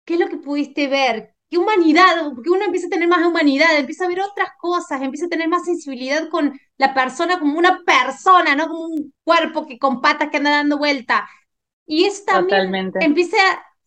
¿Qué 0.05 0.15
es 0.15 0.19
lo 0.19 0.29
que 0.29 0.37
pudiste 0.37 0.87
ver? 0.87 1.35
qué 1.51 1.57
humanidad, 1.57 2.31
porque 2.33 2.49
uno 2.49 2.63
empieza 2.63 2.87
a 2.87 2.89
tener 2.89 3.09
más 3.09 3.25
humanidad, 3.27 3.77
empieza 3.77 4.05
a 4.05 4.07
ver 4.07 4.21
otras 4.21 4.51
cosas, 4.57 5.01
empieza 5.01 5.25
a 5.25 5.29
tener 5.29 5.49
más 5.49 5.65
sensibilidad 5.65 6.29
con 6.29 6.57
la 6.77 6.93
persona 6.93 7.39
como 7.39 7.59
una 7.59 7.81
persona, 7.85 8.55
no 8.55 8.69
como 8.69 8.85
un 8.85 9.13
cuerpo 9.23 9.67
que 9.67 9.77
con 9.77 9.99
patas 10.01 10.29
que 10.29 10.37
anda 10.37 10.49
dando 10.51 10.77
vuelta. 10.77 11.29
Y 11.85 12.05
eso 12.05 12.23
también 12.25 12.71
empieza, 12.99 13.37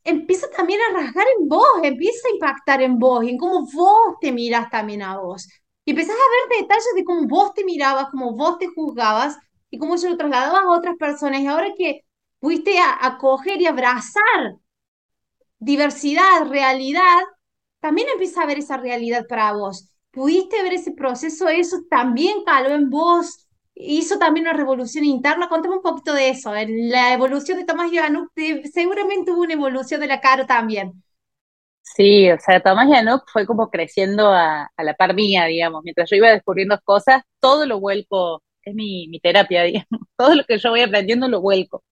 empieza 0.04 0.48
también 0.50 0.80
a 0.90 1.00
rasgar 1.00 1.26
en 1.38 1.48
vos, 1.48 1.66
empieza 1.82 2.28
a 2.28 2.34
impactar 2.34 2.82
en 2.82 2.98
vos 2.98 3.24
y 3.24 3.30
en 3.30 3.38
cómo 3.38 3.66
vos 3.72 4.16
te 4.20 4.32
miras 4.32 4.70
también 4.70 5.02
a 5.02 5.18
vos. 5.18 5.48
Y 5.84 5.90
empezás 5.92 6.16
a 6.16 6.52
ver 6.52 6.62
detalles 6.62 6.94
de 6.94 7.04
cómo 7.04 7.26
vos 7.26 7.54
te 7.54 7.64
mirabas, 7.64 8.08
cómo 8.10 8.32
vos 8.34 8.58
te 8.58 8.68
juzgabas 8.68 9.36
y 9.70 9.78
cómo 9.78 9.94
eso 9.96 10.08
lo 10.08 10.16
trasladabas 10.16 10.64
a 10.64 10.70
otras 10.70 10.96
personas. 10.96 11.40
Y 11.40 11.46
ahora 11.46 11.68
que 11.76 12.02
pudiste 12.40 12.78
acoger 13.00 13.60
y 13.60 13.66
abrazar 13.66 14.56
diversidad, 15.58 16.46
realidad, 16.48 17.20
también 17.80 18.08
empieza 18.12 18.42
a 18.42 18.46
ver 18.46 18.58
esa 18.58 18.76
realidad 18.76 19.26
para 19.28 19.52
vos. 19.52 19.90
Pudiste 20.10 20.62
ver 20.62 20.74
ese 20.74 20.92
proceso, 20.92 21.48
eso 21.48 21.78
también 21.90 22.44
caló 22.44 22.70
en 22.74 22.90
vos, 22.90 23.43
hizo 23.74 24.18
también 24.18 24.46
una 24.46 24.56
revolución 24.56 25.04
interna. 25.04 25.48
Contame 25.48 25.76
un 25.76 25.82
poquito 25.82 26.14
de 26.14 26.30
eso. 26.30 26.54
En 26.54 26.90
la 26.90 27.12
evolución 27.12 27.58
de 27.58 27.64
Tomás 27.64 27.90
Yanuk 27.90 28.30
seguramente 28.72 29.32
hubo 29.32 29.42
una 29.42 29.54
evolución 29.54 30.00
de 30.00 30.06
la 30.06 30.20
cara 30.20 30.46
también. 30.46 31.02
Sí, 31.82 32.30
o 32.30 32.38
sea, 32.38 32.60
Tomás 32.60 32.88
Yanuk 32.88 33.24
fue 33.30 33.46
como 33.46 33.70
creciendo 33.70 34.32
a, 34.32 34.70
la 34.78 34.94
par 34.94 35.14
mía, 35.14 35.44
digamos. 35.46 35.82
Mientras 35.84 36.08
yo 36.10 36.16
iba 36.16 36.30
descubriendo 36.30 36.78
cosas, 36.82 37.22
todo 37.40 37.66
lo 37.66 37.78
vuelco, 37.80 38.42
es 38.62 38.74
mi, 38.74 39.08
mi 39.08 39.20
terapia, 39.20 39.62
digamos. 39.64 40.00
Todo 40.16 40.34
lo 40.34 40.44
que 40.44 40.58
yo 40.58 40.70
voy 40.70 40.80
aprendiendo 40.80 41.28
lo 41.28 41.40
vuelco. 41.40 41.84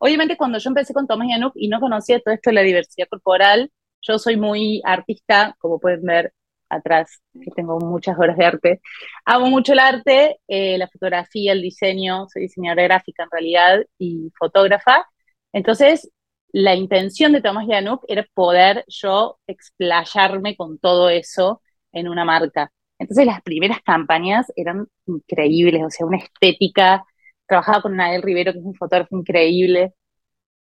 Obviamente, 0.00 0.36
cuando 0.36 0.58
yo 0.58 0.70
empecé 0.70 0.94
con 0.94 1.06
Tomás 1.06 1.28
Yanuk 1.30 1.52
y 1.56 1.68
no 1.68 1.80
conocía 1.80 2.20
todo 2.20 2.34
esto 2.34 2.50
de 2.50 2.54
la 2.54 2.62
diversidad 2.62 3.08
corporal, 3.08 3.70
yo 4.02 4.18
soy 4.18 4.36
muy 4.36 4.80
artista, 4.84 5.56
como 5.60 5.80
pueden 5.80 6.02
ver 6.02 6.32
atrás, 6.68 7.20
que 7.32 7.50
tengo 7.52 7.78
muchas 7.80 8.18
horas 8.18 8.36
de 8.36 8.44
arte. 8.44 8.80
Amo 9.24 9.46
mucho 9.46 9.72
el 9.72 9.78
arte, 9.78 10.38
eh, 10.48 10.78
la 10.78 10.88
fotografía, 10.88 11.52
el 11.52 11.62
diseño, 11.62 12.26
soy 12.32 12.42
diseñadora 12.42 12.84
gráfica 12.84 13.24
en 13.24 13.30
realidad 13.30 13.80
y 13.98 14.30
fotógrafa. 14.38 15.06
Entonces, 15.52 16.10
la 16.52 16.74
intención 16.74 17.32
de 17.32 17.42
Tomás 17.42 17.66
Yanuk 17.68 18.04
era 18.08 18.26
poder 18.34 18.84
yo 18.88 19.38
explayarme 19.46 20.56
con 20.56 20.78
todo 20.78 21.08
eso 21.10 21.62
en 21.92 22.08
una 22.08 22.24
marca. 22.24 22.72
Entonces, 22.98 23.26
las 23.26 23.42
primeras 23.42 23.80
campañas 23.82 24.46
eran 24.56 24.86
increíbles, 25.06 25.82
o 25.84 25.90
sea, 25.90 26.06
una 26.06 26.18
estética. 26.18 27.04
Trabajaba 27.46 27.82
con 27.82 27.96
Nael 27.96 28.22
Rivero, 28.22 28.52
que 28.52 28.58
es 28.58 28.64
un 28.64 28.74
fotógrafo 28.74 29.16
increíble. 29.16 29.94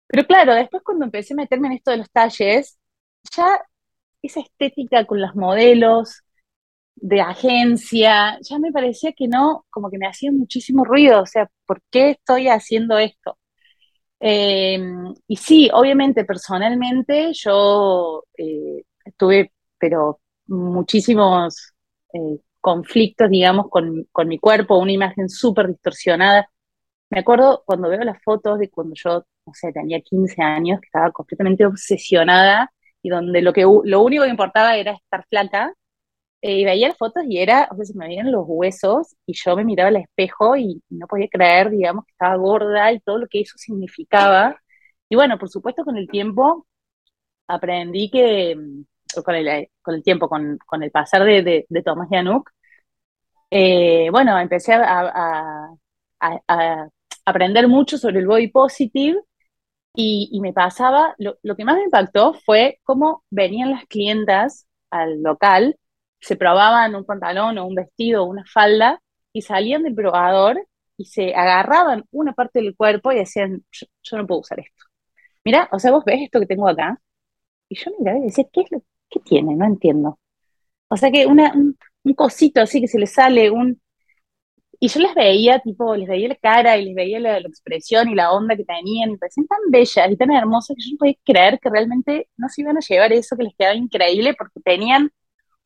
Pero 0.07 0.25
claro, 0.27 0.53
después 0.55 0.83
cuando 0.83 1.05
empecé 1.05 1.33
a 1.33 1.37
meterme 1.37 1.67
en 1.69 1.73
esto 1.75 1.91
de 1.91 1.97
los 1.97 2.11
talles, 2.11 2.79
ya 3.35 3.61
esa 4.21 4.41
estética 4.41 5.05
con 5.05 5.21
los 5.21 5.35
modelos 5.35 6.23
de 6.95 7.21
agencia, 7.21 8.37
ya 8.41 8.59
me 8.59 8.71
parecía 8.71 9.13
que 9.13 9.27
no, 9.27 9.65
como 9.69 9.89
que 9.89 9.97
me 9.97 10.07
hacía 10.07 10.31
muchísimo 10.31 10.85
ruido, 10.85 11.21
o 11.23 11.25
sea, 11.25 11.49
¿por 11.65 11.81
qué 11.91 12.11
estoy 12.11 12.47
haciendo 12.47 12.97
esto? 12.99 13.37
Em, 14.19 15.13
y 15.27 15.35
sí, 15.37 15.69
obviamente, 15.73 16.25
personalmente 16.25 17.31
yo 17.33 18.23
eh, 18.37 18.83
tuve, 19.17 19.51
pero 19.79 20.19
muchísimos 20.47 21.73
eh, 22.13 22.39
conflictos, 22.59 23.29
digamos, 23.29 23.69
con, 23.69 24.07
con, 24.11 24.27
mi 24.27 24.37
cuerpo, 24.39 24.77
una 24.77 24.91
imagen 24.91 25.27
súper 25.29 25.67
distorsionada. 25.69 26.49
Me 27.09 27.19
acuerdo 27.21 27.63
cuando 27.65 27.89
veo 27.89 28.01
las 28.03 28.21
fotos 28.23 28.59
de 28.59 28.69
cuando 28.69 28.93
yo, 28.95 29.25
no 29.45 29.53
sé, 29.53 29.73
tenía 29.73 30.01
15 30.01 30.41
años, 30.41 30.79
estaba 30.83 31.11
completamente 31.11 31.65
obsesionada 31.65 32.71
y 33.03 33.09
donde 33.09 33.41
lo, 33.41 33.53
que, 33.53 33.61
lo 33.61 34.01
único 34.01 34.23
que 34.23 34.29
importaba 34.29 34.77
era 34.77 34.93
estar 34.93 35.25
flaca, 35.29 35.73
eh, 36.41 36.59
y 36.59 36.65
veía 36.65 36.87
las 36.89 36.97
fotos 36.97 37.23
y 37.27 37.37
era, 37.39 37.67
o 37.71 37.75
sea, 37.75 37.85
se 37.85 37.93
me 37.97 38.07
veían 38.07 38.31
los 38.31 38.43
huesos 38.47 39.15
y 39.27 39.33
yo 39.33 39.55
me 39.55 39.63
miraba 39.63 39.89
al 39.89 39.97
espejo 39.97 40.55
y 40.57 40.81
no 40.89 41.07
podía 41.07 41.27
creer, 41.29 41.69
digamos, 41.69 42.05
que 42.05 42.11
estaba 42.13 42.35
gorda 42.35 42.91
y 42.91 42.99
todo 43.01 43.19
lo 43.19 43.27
que 43.27 43.41
eso 43.41 43.57
significaba. 43.57 44.59
Y 45.09 45.15
bueno, 45.15 45.37
por 45.37 45.49
supuesto, 45.49 45.83
con 45.85 45.97
el 45.97 46.07
tiempo 46.09 46.67
aprendí 47.47 48.09
que, 48.11 48.55
mm, 48.55 48.85
con 49.23 49.35
el, 49.35 49.69
con 49.81 49.95
el 49.95 50.03
tiempo, 50.03 50.29
con, 50.29 50.57
con 50.65 50.83
el 50.83 50.91
pasar 50.91 51.23
de, 51.25 51.43
de, 51.43 51.65
de 51.69 51.83
Tomás 51.83 52.09
Yanuk, 52.11 52.49
eh, 53.51 54.09
bueno, 54.11 54.39
empecé 54.39 54.73
a, 54.73 54.81
a, 55.01 55.75
a, 56.19 56.39
a, 56.47 56.87
aprender 57.25 57.67
mucho 57.67 57.97
sobre 57.97 58.19
el 58.19 58.27
body 58.27 58.47
positive 58.49 59.19
y, 59.93 60.39
me 60.41 60.53
pasaba, 60.53 61.15
lo, 61.17 61.37
que 61.55 61.65
más 61.65 61.75
me 61.75 61.83
impactó 61.83 62.33
fue 62.33 62.79
cómo 62.83 63.23
venían 63.29 63.71
las 63.71 63.85
clientas 63.85 64.67
al 64.89 65.21
local, 65.21 65.77
se 66.19 66.35
probaban 66.35 66.95
un 66.95 67.05
pantalón 67.05 67.57
o 67.57 67.65
un 67.65 67.75
vestido 67.75 68.23
o 68.23 68.27
una 68.27 68.45
falda 68.45 69.01
y 69.33 69.41
salían 69.41 69.83
del 69.83 69.95
probador 69.95 70.65
y 70.97 71.05
se 71.05 71.33
agarraban 71.35 72.05
una 72.11 72.33
parte 72.33 72.59
del 72.61 72.75
cuerpo 72.75 73.11
y 73.11 73.17
decían, 73.17 73.63
yo, 73.71 74.17
no 74.17 74.27
puedo 74.27 74.41
usar 74.41 74.59
esto. 74.59 74.85
Mira, 75.43 75.69
o 75.71 75.79
sea, 75.79 75.91
vos 75.91 76.05
ves 76.05 76.21
esto 76.21 76.39
que 76.39 76.45
tengo 76.45 76.67
acá. 76.67 77.01
Y 77.69 77.75
yo 77.75 77.91
miraba 77.99 78.19
y 78.19 78.23
decía, 78.23 78.45
¿qué 78.51 78.61
es 78.61 78.71
lo 78.71 78.83
que 79.09 79.19
tiene? 79.21 79.55
No 79.55 79.65
entiendo. 79.65 80.19
O 80.89 80.97
sea 80.97 81.11
que 81.11 81.25
una, 81.25 81.53
un 81.53 82.13
cosito 82.15 82.61
así 82.61 82.81
que 82.81 82.87
se 82.87 82.99
le 82.99 83.07
sale, 83.07 83.49
un, 83.51 83.80
y 84.83 84.87
yo 84.87 84.99
les 84.99 85.13
veía, 85.13 85.59
tipo, 85.59 85.95
les 85.95 86.07
veía 86.09 86.27
la 86.29 86.35
cara 86.35 86.75
y 86.77 86.85
les 86.85 86.95
veía 86.95 87.19
la, 87.19 87.37
expresión 87.37 88.09
y 88.09 88.15
la 88.15 88.31
onda 88.33 88.55
que 88.57 88.65
tenían, 88.65 89.11
y 89.11 89.17
parecían 89.17 89.45
tan 89.47 89.59
bellas 89.69 90.11
y 90.11 90.17
tan 90.17 90.31
hermosas 90.31 90.75
que 90.75 90.83
yo 90.83 90.93
no 90.93 90.97
podía 90.97 91.15
creer 91.23 91.59
que 91.61 91.69
realmente 91.69 92.29
no 92.37 92.49
se 92.49 92.61
iban 92.63 92.77
a 92.77 92.79
llevar 92.81 93.13
eso 93.13 93.37
que 93.37 93.43
les 93.43 93.55
quedaba 93.55 93.75
increíble 93.75 94.33
porque 94.35 94.59
tenían 94.61 95.11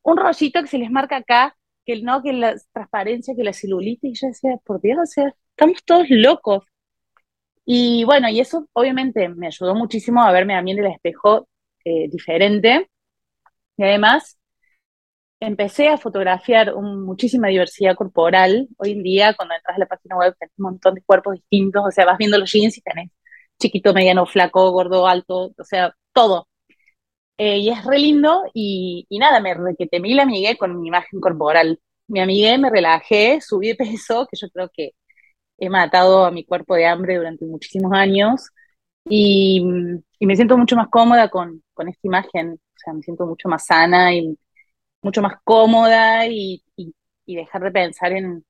un 0.02 0.16
rollito 0.18 0.60
que 0.62 0.68
se 0.68 0.78
les 0.78 0.90
marca 0.90 1.16
acá, 1.16 1.56
que 1.86 2.02
no, 2.02 2.22
que 2.22 2.34
la 2.34 2.56
transparencia, 2.72 3.34
que 3.34 3.44
la 3.44 3.54
celulitis, 3.54 4.12
y 4.12 4.20
yo 4.20 4.28
decía, 4.28 4.56
por 4.64 4.82
Dios, 4.82 4.98
o 5.02 5.06
sea, 5.06 5.34
estamos 5.50 5.82
todos 5.84 6.06
locos. 6.10 6.64
Y 7.64 8.04
bueno, 8.04 8.28
y 8.28 8.40
eso 8.40 8.68
obviamente 8.74 9.28
me 9.30 9.46
ayudó 9.48 9.74
muchísimo 9.74 10.22
a 10.22 10.32
verme 10.32 10.54
a 10.56 10.62
mí 10.62 10.72
en 10.72 10.80
el 10.80 10.92
espejo 10.92 11.48
eh, 11.84 12.08
diferente. 12.10 12.88
Y 13.78 13.84
además, 13.84 14.38
empecé 15.46 15.88
a 15.88 15.98
fotografiar 15.98 16.74
muchísima 17.04 17.48
diversidad 17.48 17.94
corporal. 17.96 18.68
Hoy 18.78 18.92
en 18.92 19.02
día, 19.02 19.34
cuando 19.34 19.54
entras 19.54 19.76
a 19.76 19.80
la 19.80 19.86
página 19.86 20.16
web, 20.16 20.34
tenés 20.38 20.52
un 20.58 20.64
montón 20.64 20.94
de 20.94 21.02
cuerpos 21.02 21.34
distintos, 21.34 21.84
o 21.86 21.90
sea, 21.90 22.04
vas 22.04 22.18
viendo 22.18 22.38
los 22.38 22.50
jeans 22.52 22.76
y 22.78 22.80
tenés 22.82 23.10
chiquito, 23.58 23.94
mediano, 23.94 24.26
flaco, 24.26 24.70
gordo, 24.72 25.06
alto, 25.06 25.52
o 25.56 25.64
sea, 25.64 25.94
todo. 26.12 26.48
Eh, 27.38 27.58
y 27.58 27.70
es 27.70 27.84
re 27.84 27.98
lindo 27.98 28.44
y, 28.54 29.06
nada, 29.10 29.40
me 29.40 29.54
me 29.54 30.14
la 30.14 30.22
amigué 30.22 30.56
con 30.56 30.80
mi 30.80 30.88
imagen 30.88 31.20
corporal. 31.20 31.80
Me 32.08 32.22
amigué, 32.22 32.58
me 32.58 32.70
relajé, 32.70 33.40
subí 33.40 33.68
de 33.68 33.74
peso, 33.76 34.26
que 34.30 34.38
yo 34.40 34.48
creo 34.50 34.70
que 34.72 34.92
he 35.58 35.70
matado 35.70 36.24
a 36.26 36.30
mi 36.30 36.44
cuerpo 36.44 36.74
de 36.76 36.86
hambre 36.86 37.16
durante 37.16 37.44
muchísimos 37.46 37.92
años 37.92 38.50
y, 39.08 39.62
y 40.18 40.26
me 40.26 40.36
siento 40.36 40.58
mucho 40.58 40.76
más 40.76 40.88
cómoda 40.88 41.28
con, 41.30 41.62
con 41.74 41.88
esta 41.88 42.06
imagen, 42.06 42.52
o 42.54 42.78
sea, 42.78 42.92
me 42.94 43.02
siento 43.02 43.26
mucho 43.26 43.48
más 43.48 43.66
sana 43.66 44.14
y 44.14 44.36
mucho 45.06 45.22
más 45.22 45.36
cómoda 45.44 46.26
y, 46.26 46.62
dejar 47.26 47.62
de 47.62 47.70
pensar 47.70 48.12
en, 48.12 48.44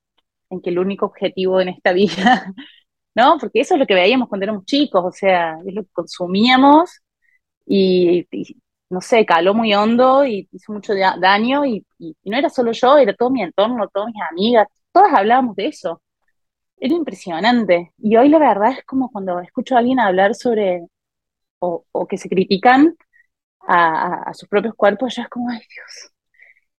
que 0.63 0.69
el 0.69 0.79
único 0.79 1.05
objetivo 1.05 1.61
en 1.61 1.69
esta 1.69 1.93
vida, 1.93 2.53
¿no? 3.15 3.37
Porque 3.39 3.61
eso 3.61 3.75
es 3.75 3.79
lo 3.79 3.87
que 3.87 3.93
veíamos 3.95 4.27
cuando 4.29 4.45
éramos 4.45 4.65
chicos, 4.65 5.03
o 5.05 5.11
sea, 5.11 5.57
es 5.65 5.73
lo 5.73 5.83
que 5.83 5.91
consumíamos 5.91 7.01
y, 7.65 8.27
no 8.89 9.01
sé, 9.01 9.25
caló 9.25 9.53
muy 9.53 9.73
hondo 9.73 10.25
y 10.25 10.47
hizo 10.51 10.73
mucho 10.73 10.93
daño 10.95 11.65
y, 11.65 11.85
no 12.23 12.37
era 12.37 12.49
solo 12.49 12.71
yo, 12.71 12.97
era 12.97 13.13
todo 13.13 13.29
mi 13.29 13.43
entorno, 13.43 13.87
todas 13.89 14.09
mis 14.13 14.23
amigas, 14.31 14.67
todas 14.91 15.13
hablábamos 15.13 15.55
de 15.55 15.67
eso. 15.67 16.01
Era 16.77 16.95
impresionante. 16.95 17.93
Y 17.97 18.17
hoy 18.17 18.29
la 18.29 18.39
verdad 18.39 18.71
es 18.71 18.85
como 18.85 19.11
cuando 19.11 19.39
escucho 19.41 19.75
a 19.75 19.79
alguien 19.79 19.99
hablar 19.99 20.35
sobre, 20.35 20.87
o, 21.59 22.07
que 22.09 22.17
se 22.17 22.29
critican 22.29 22.95
a, 23.61 24.29
a, 24.29 24.33
sus 24.33 24.49
propios 24.49 24.75
cuerpos, 24.75 25.15
ya 25.15 25.23
es 25.23 25.29
como, 25.29 25.49
ay 25.49 25.59
Dios, 25.59 26.11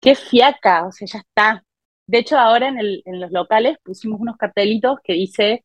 qué 0.00 0.14
fiaca, 0.14 0.87
o 0.87 0.93
sea, 0.93 1.07
ya 1.07 1.19
está. 1.21 1.64
De 2.07 2.19
hecho, 2.19 2.38
ahora 2.38 2.69
en, 2.69 2.78
el, 2.78 3.02
en 3.05 3.21
los 3.21 3.31
locales 3.33 3.78
pusimos 3.85 4.21
unos 4.21 4.37
cartelitos 4.37 4.99
que 5.05 5.12
dice, 5.14 5.64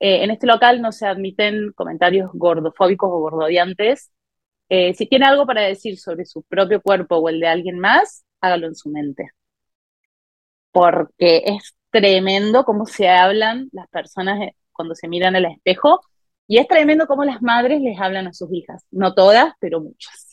eh, 0.00 0.24
en 0.24 0.30
este 0.30 0.46
local 0.46 0.82
no 0.82 0.92
se 0.92 1.06
admiten 1.06 1.72
comentarios 1.74 2.30
gordofóbicos 2.34 3.08
o 3.10 3.20
gordodiantes. 3.20 4.12
Eh, 4.68 4.94
si 4.94 5.06
tiene 5.06 5.26
algo 5.26 5.46
para 5.46 5.62
decir 5.62 5.98
sobre 5.98 6.26
su 6.26 6.42
propio 6.44 6.82
cuerpo 6.82 7.16
o 7.16 7.28
el 7.28 7.40
de 7.40 7.48
alguien 7.48 7.78
más, 7.78 8.24
hágalo 8.40 8.66
en 8.68 8.74
su 8.76 8.90
mente. 8.90 9.30
Porque 10.72 11.42
es 11.46 11.74
tremendo 11.90 12.64
cómo 12.64 12.86
se 12.86 13.08
hablan 13.08 13.68
las 13.72 13.88
personas 13.88 14.40
eh, 14.42 14.56
cuando 14.72 14.94
se 14.94 15.08
miran 15.08 15.36
al 15.36 15.46
espejo 15.46 16.00
y 16.46 16.58
es 16.58 16.68
tremendo 16.68 17.06
cómo 17.06 17.24
las 17.24 17.42
madres 17.42 17.80
les 17.80 17.98
hablan 18.00 18.26
a 18.28 18.32
sus 18.34 18.52
hijas. 18.52 18.84
No 18.90 19.14
todas, 19.14 19.54
pero 19.60 19.80
muchas. 19.80 20.28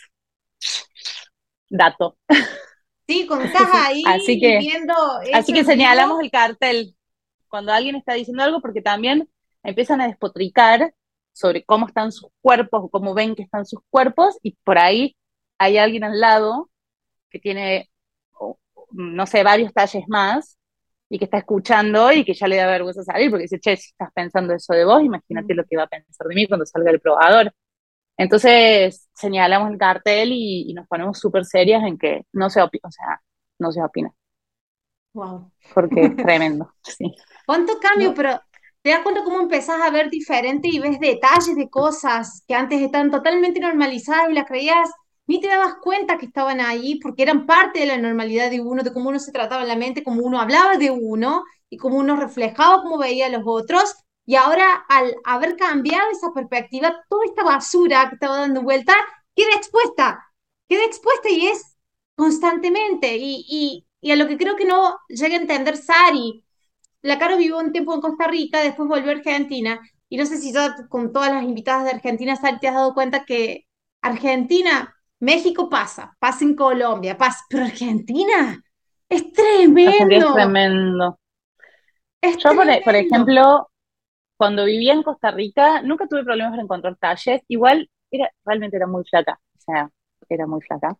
Dato. 1.69 2.17
Sí, 3.13 3.27
cuando 3.27 3.45
estás 3.45 3.69
ahí 3.73 4.03
así 4.07 4.39
que, 4.39 4.57
viendo. 4.57 4.93
Así 5.33 5.53
que 5.53 5.63
señalamos 5.63 6.19
el 6.21 6.31
cartel 6.31 6.95
cuando 7.47 7.71
alguien 7.71 7.95
está 7.95 8.13
diciendo 8.13 8.43
algo, 8.43 8.61
porque 8.61 8.81
también 8.81 9.29
empiezan 9.61 10.01
a 10.01 10.07
despotricar 10.07 10.93
sobre 11.31 11.63
cómo 11.63 11.87
están 11.87 12.11
sus 12.11 12.29
cuerpos 12.41 12.81
o 12.83 12.89
cómo 12.89 13.13
ven 13.13 13.35
que 13.35 13.43
están 13.43 13.65
sus 13.65 13.79
cuerpos, 13.89 14.37
y 14.41 14.57
por 14.63 14.77
ahí 14.77 15.15
hay 15.57 15.77
alguien 15.77 16.03
al 16.03 16.19
lado 16.19 16.69
que 17.29 17.39
tiene, 17.39 17.89
no 18.91 19.25
sé, 19.25 19.43
varios 19.43 19.73
talles 19.73 20.03
más 20.07 20.57
y 21.09 21.19
que 21.19 21.25
está 21.25 21.37
escuchando 21.37 22.11
y 22.11 22.25
que 22.25 22.33
ya 22.33 22.47
le 22.47 22.57
da 22.57 22.67
vergüenza 22.67 23.03
salir 23.03 23.29
porque 23.29 23.43
dice, 23.43 23.59
che, 23.59 23.77
si 23.77 23.91
estás 23.91 24.09
pensando 24.13 24.53
eso 24.53 24.73
de 24.73 24.85
vos, 24.85 25.03
imagínate 25.03 25.53
lo 25.53 25.63
que 25.65 25.77
va 25.77 25.83
a 25.83 25.87
pensar 25.87 26.27
de 26.27 26.35
mí 26.35 26.47
cuando 26.47 26.65
salga 26.65 26.89
el 26.89 26.99
probador. 26.99 27.53
Entonces 28.17 29.09
señalamos 29.13 29.71
el 29.71 29.77
cartel 29.77 30.31
y, 30.31 30.73
nos 30.73 30.87
ponemos 30.87 31.19
súper 31.19 31.45
serias 31.45 31.83
en 31.83 31.97
que 31.97 32.25
no 32.31 32.49
se 32.49 32.61
opina, 32.61 32.81
o 32.87 32.91
sea, 32.91 33.21
no 33.59 33.71
se 33.71 33.81
opina. 33.81 34.13
Wow. 35.13 35.51
Porque 35.73 36.05
es 36.05 36.15
tremendo, 36.15 36.73
sí. 36.83 37.13
¿Cuánto 37.45 37.79
cambio? 37.79 38.13
Pero 38.13 38.39
te 38.81 38.91
das 38.91 39.01
cuenta 39.01 39.23
cómo 39.23 39.39
empezás 39.39 39.81
a 39.81 39.89
ver 39.89 40.09
diferente 40.09 40.69
y 40.71 40.79
ves 40.79 40.99
detalles 40.99 41.55
de 41.55 41.69
cosas 41.69 42.43
que 42.47 42.53
antes 42.53 42.81
estaban 42.81 43.11
totalmente 43.11 43.59
normalizadas 43.59 44.29
y 44.29 44.33
las 44.33 44.45
creías, 44.45 44.89
ni 45.25 45.39
te 45.39 45.47
dabas 45.47 45.75
cuenta 45.81 46.17
que 46.17 46.25
estaban 46.25 46.59
ahí 46.59 46.99
porque 46.99 47.23
eran 47.23 47.45
parte 47.45 47.79
de 47.79 47.85
la 47.85 47.97
normalidad 47.97 48.51
de 48.51 48.59
uno, 48.59 48.83
de 48.83 48.91
cómo 48.91 49.09
uno 49.09 49.19
se 49.19 49.31
trataba 49.31 49.61
en 49.61 49.69
la 49.69 49.77
mente, 49.77 50.03
cómo 50.03 50.21
uno 50.21 50.39
hablaba 50.39 50.77
de 50.77 50.91
uno 50.91 51.43
y 51.69 51.77
cómo 51.77 51.97
uno 51.97 52.17
reflejaba 52.17 52.81
cómo 52.81 52.97
veía 52.97 53.27
a 53.27 53.29
los 53.29 53.43
otros. 53.45 53.95
Y 54.25 54.35
ahora, 54.35 54.85
al 54.87 55.15
haber 55.25 55.57
cambiado 55.57 56.09
esa 56.11 56.33
perspectiva, 56.33 57.03
toda 57.09 57.25
esta 57.25 57.43
basura 57.43 58.07
que 58.09 58.15
estaba 58.15 58.39
dando 58.39 58.61
vuelta 58.61 58.93
queda 59.35 59.55
expuesta, 59.55 60.25
queda 60.67 60.85
expuesta 60.85 61.29
y 61.29 61.47
es 61.47 61.77
constantemente. 62.15 63.17
Y, 63.17 63.45
y, 63.47 63.85
y 64.01 64.11
a 64.11 64.15
lo 64.15 64.27
que 64.27 64.37
creo 64.37 64.55
que 64.55 64.65
no 64.65 64.97
llega 65.09 65.35
a 65.35 65.41
entender 65.41 65.77
Sari, 65.77 66.43
la 67.01 67.19
Caro 67.19 67.37
vivió 67.37 67.57
un 67.57 67.71
tiempo 67.71 67.93
en 67.93 68.01
Costa 68.01 68.27
Rica, 68.27 68.61
después 68.61 68.87
volvió 68.87 69.11
a 69.11 69.15
Argentina, 69.15 69.79
y 70.07 70.17
no 70.17 70.25
sé 70.25 70.37
si 70.37 70.53
ya 70.53 70.75
con 70.87 71.11
todas 71.11 71.31
las 71.31 71.43
invitadas 71.43 71.83
de 71.83 71.91
Argentina, 71.91 72.35
Sari, 72.35 72.59
te 72.59 72.67
has 72.69 72.75
dado 72.75 72.93
cuenta 72.93 73.25
que 73.25 73.65
Argentina, 74.01 74.95
México 75.19 75.69
pasa, 75.69 76.15
pasa 76.19 76.45
en 76.45 76.55
Colombia, 76.55 77.17
pasa, 77.17 77.39
pero 77.49 77.65
Argentina 77.65 78.63
es 79.09 79.31
tremendo. 79.33 80.27
Es 80.27 80.33
tremendo. 80.33 81.19
Yo, 82.21 82.55
por, 82.55 82.95
ejemplo, 82.95 83.69
cuando 84.43 84.65
vivía 84.65 84.91
en 84.91 85.03
Costa 85.03 85.31
Rica, 85.31 85.81
nunca 85.83 86.05
tuve 86.05 86.21
problemas 86.25 86.51
para 86.51 86.63
encontrar 86.63 86.97
talles. 86.97 87.41
Igual, 87.47 87.89
era, 88.11 88.29
realmente 88.43 88.75
era 88.75 88.87
muy 88.87 89.05
flaca. 89.05 89.39
O 89.57 89.61
sea, 89.61 89.89
era 90.27 90.45
muy 90.45 90.59
flaca. 90.59 90.97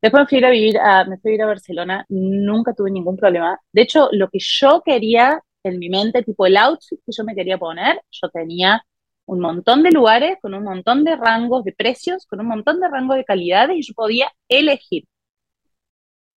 Después 0.00 0.22
me 0.22 0.28
fui 0.28 0.44
a 0.44 0.50
vivir 0.50 0.78
a, 0.78 1.04
me 1.04 1.18
fui 1.18 1.32
a 1.32 1.34
ir 1.34 1.42
a 1.42 1.46
Barcelona, 1.46 2.06
nunca 2.08 2.74
tuve 2.74 2.92
ningún 2.92 3.16
problema. 3.16 3.58
De 3.72 3.82
hecho, 3.82 4.08
lo 4.12 4.28
que 4.28 4.38
yo 4.40 4.82
quería 4.84 5.40
en 5.64 5.80
mi 5.80 5.88
mente, 5.88 6.22
tipo 6.22 6.46
el 6.46 6.56
outfit 6.56 7.00
que 7.04 7.10
yo 7.12 7.24
me 7.24 7.34
quería 7.34 7.58
poner, 7.58 8.00
yo 8.12 8.28
tenía 8.30 8.84
un 9.26 9.40
montón 9.40 9.82
de 9.82 9.90
lugares, 9.90 10.38
con 10.40 10.54
un 10.54 10.62
montón 10.62 11.02
de 11.02 11.16
rangos 11.16 11.64
de 11.64 11.72
precios, 11.72 12.24
con 12.26 12.38
un 12.40 12.46
montón 12.46 12.78
de 12.80 12.88
rangos 12.88 13.16
de 13.16 13.24
calidades, 13.24 13.76
y 13.78 13.82
yo 13.82 13.94
podía 13.94 14.30
elegir. 14.48 15.06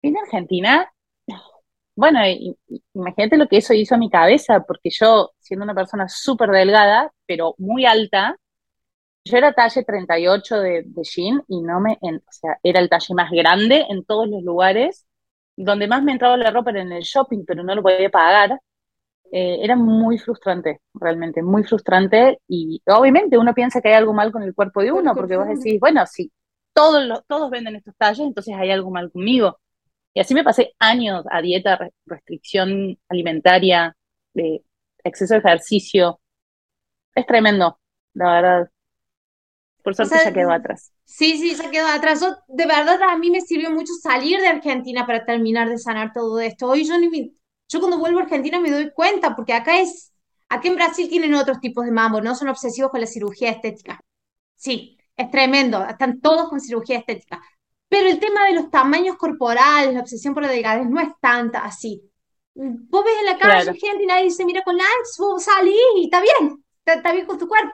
En 0.02 0.16
Argentina, 0.16 0.92
bueno, 1.96 2.20
imagínate 2.94 3.36
lo 3.38 3.48
que 3.48 3.56
eso 3.58 3.72
hizo 3.74 3.94
a 3.94 3.98
mi 3.98 4.10
cabeza, 4.10 4.60
porque 4.66 4.90
yo, 4.90 5.30
siendo 5.46 5.64
una 5.64 5.74
persona 5.74 6.08
súper 6.08 6.50
delgada, 6.50 7.12
pero 7.26 7.54
muy 7.58 7.86
alta, 7.86 8.36
yo 9.24 9.36
era 9.38 9.52
talle 9.52 9.84
38 9.84 10.60
de, 10.60 10.82
de 10.86 11.02
jean 11.02 11.42
y 11.48 11.60
no 11.60 11.80
me, 11.80 11.98
o 12.00 12.32
sea, 12.32 12.58
era 12.62 12.80
el 12.80 12.88
talle 12.88 13.14
más 13.14 13.30
grande 13.30 13.84
en 13.88 14.04
todos 14.04 14.28
los 14.28 14.42
lugares. 14.42 15.06
Donde 15.56 15.88
más 15.88 16.02
me 16.02 16.12
entraba 16.12 16.36
la 16.36 16.50
ropa 16.50 16.70
era 16.70 16.82
en 16.82 16.92
el 16.92 17.02
shopping, 17.02 17.44
pero 17.46 17.62
no 17.62 17.74
lo 17.74 17.82
podía 17.82 18.10
pagar. 18.10 18.60
Eh, 19.32 19.58
era 19.62 19.76
muy 19.76 20.18
frustrante, 20.18 20.80
realmente, 20.94 21.42
muy 21.42 21.64
frustrante. 21.64 22.40
Y 22.48 22.82
obviamente 22.86 23.38
uno 23.38 23.54
piensa 23.54 23.80
que 23.80 23.88
hay 23.88 23.94
algo 23.94 24.12
mal 24.12 24.32
con 24.32 24.42
el 24.42 24.54
cuerpo 24.54 24.82
de 24.82 24.92
uno, 24.92 25.14
porque 25.14 25.36
vos 25.36 25.48
decís, 25.48 25.80
bueno, 25.80 26.06
si 26.06 26.32
todos, 26.72 27.24
todos 27.26 27.50
venden 27.50 27.76
estos 27.76 27.94
talles, 27.96 28.26
entonces 28.26 28.54
hay 28.56 28.70
algo 28.70 28.90
mal 28.90 29.10
conmigo. 29.10 29.58
Y 30.14 30.20
así 30.20 30.34
me 30.34 30.44
pasé 30.44 30.74
años 30.78 31.24
a 31.30 31.42
dieta, 31.42 31.90
restricción 32.06 32.98
alimentaria, 33.08 33.96
de 34.34 34.62
exceso 35.06 35.34
de 35.34 35.40
ejercicio. 35.40 36.20
Es 37.14 37.26
tremendo, 37.26 37.78
la 38.14 38.32
verdad. 38.32 38.70
Por 39.82 39.94
suerte 39.94 40.16
ya 40.24 40.32
quedó 40.32 40.50
atrás. 40.50 40.92
Sí, 41.04 41.38
sí, 41.38 41.54
se 41.54 41.70
quedó 41.70 41.86
atrás. 41.86 42.20
de 42.48 42.66
verdad, 42.66 43.00
a 43.02 43.16
mí 43.16 43.30
me 43.30 43.40
sirvió 43.40 43.70
mucho 43.70 43.92
salir 44.02 44.40
de 44.40 44.48
Argentina 44.48 45.06
para 45.06 45.24
terminar 45.24 45.68
de 45.68 45.78
sanar 45.78 46.12
todo 46.12 46.40
esto. 46.40 46.66
Hoy 46.68 46.84
yo, 46.84 46.98
ni 46.98 47.36
yo 47.68 47.78
cuando 47.80 47.98
vuelvo 47.98 48.18
a 48.18 48.22
Argentina 48.22 48.60
me 48.60 48.70
doy 48.70 48.90
cuenta, 48.92 49.36
porque 49.36 49.52
acá 49.52 49.78
es, 49.80 50.12
aquí 50.48 50.68
en 50.68 50.74
Brasil 50.74 51.08
tienen 51.08 51.34
otros 51.34 51.60
tipos 51.60 51.84
de 51.84 51.92
mambo, 51.92 52.20
¿no? 52.20 52.34
Son 52.34 52.48
obsesivos 52.48 52.90
con 52.90 53.00
la 53.00 53.06
cirugía 53.06 53.50
estética. 53.50 54.00
Sí, 54.56 54.98
es 55.16 55.30
tremendo, 55.30 55.86
están 55.86 56.20
todos 56.20 56.48
con 56.48 56.60
cirugía 56.60 56.98
estética. 56.98 57.40
Pero 57.88 58.08
el 58.08 58.18
tema 58.18 58.44
de 58.46 58.54
los 58.54 58.70
tamaños 58.70 59.16
corporales, 59.16 59.94
la 59.94 60.00
obsesión 60.00 60.34
por 60.34 60.42
la 60.42 60.48
delgadez, 60.48 60.88
no 60.88 61.00
es 61.00 61.08
tanta 61.20 61.60
así. 61.64 62.10
Vos 62.56 63.04
ves 63.04 63.14
en 63.20 63.26
la 63.26 63.38
calle 63.38 63.74
gente 63.78 64.02
y 64.02 64.06
nadie 64.06 64.24
dice, 64.24 64.44
mira, 64.44 64.62
con 64.62 64.76
likes 64.76 65.10
vos 65.18 65.44
salís 65.44 65.76
y 65.96 66.04
está 66.04 66.20
bien, 66.20 66.64
está 66.84 67.12
bien 67.12 67.26
con 67.26 67.38
tu 67.38 67.46
cuerpo 67.46 67.72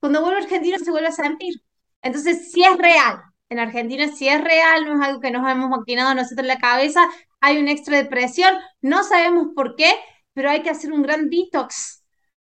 cuando 0.00 0.22
vuelve 0.22 0.38
a 0.38 0.42
Argentina 0.42 0.78
se 0.78 0.90
vuelve 0.90 1.08
a 1.08 1.12
sentir. 1.12 1.62
Entonces, 2.02 2.50
si 2.50 2.64
es 2.64 2.76
real. 2.76 3.22
En 3.50 3.58
Argentina, 3.58 4.08
si 4.08 4.28
es 4.28 4.42
real, 4.42 4.86
no 4.86 4.94
es 4.94 5.08
algo 5.08 5.20
que 5.20 5.30
nos 5.30 5.48
hemos 5.48 5.68
maquinado 5.68 6.14
nosotros 6.14 6.40
en 6.40 6.46
la 6.46 6.58
cabeza. 6.58 7.04
Hay 7.40 7.58
una 7.58 7.72
extra 7.72 7.96
depresión, 7.96 8.54
no 8.80 9.02
sabemos 9.02 9.48
por 9.54 9.74
qué, 9.76 9.92
pero 10.32 10.50
hay 10.50 10.62
que 10.62 10.70
hacer 10.70 10.92
un 10.92 11.02
gran 11.02 11.28
detox. 11.28 11.99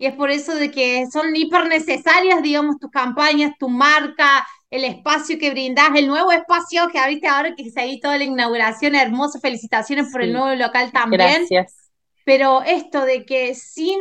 Y 0.00 0.06
es 0.06 0.14
por 0.14 0.30
eso 0.30 0.54
de 0.54 0.70
que 0.70 1.06
son 1.12 1.36
hiper 1.36 1.68
necesarias, 1.68 2.42
digamos, 2.42 2.78
tus 2.78 2.90
campañas, 2.90 3.52
tu 3.58 3.68
marca, 3.68 4.46
el 4.70 4.84
espacio 4.84 5.38
que 5.38 5.50
brindas, 5.50 5.90
el 5.94 6.06
nuevo 6.06 6.32
espacio 6.32 6.88
que 6.88 6.98
abriste 6.98 7.28
ahora 7.28 7.54
que 7.54 7.70
seguí 7.70 8.00
toda 8.00 8.16
la 8.16 8.24
inauguración, 8.24 8.94
hermoso, 8.94 9.40
felicitaciones 9.40 10.10
por 10.10 10.22
el 10.22 10.32
nuevo 10.32 10.54
local 10.54 10.90
también. 10.90 11.20
Gracias. 11.20 11.90
Pero 12.24 12.62
esto 12.62 13.04
de 13.04 13.26
que 13.26 13.54
sin, 13.54 13.98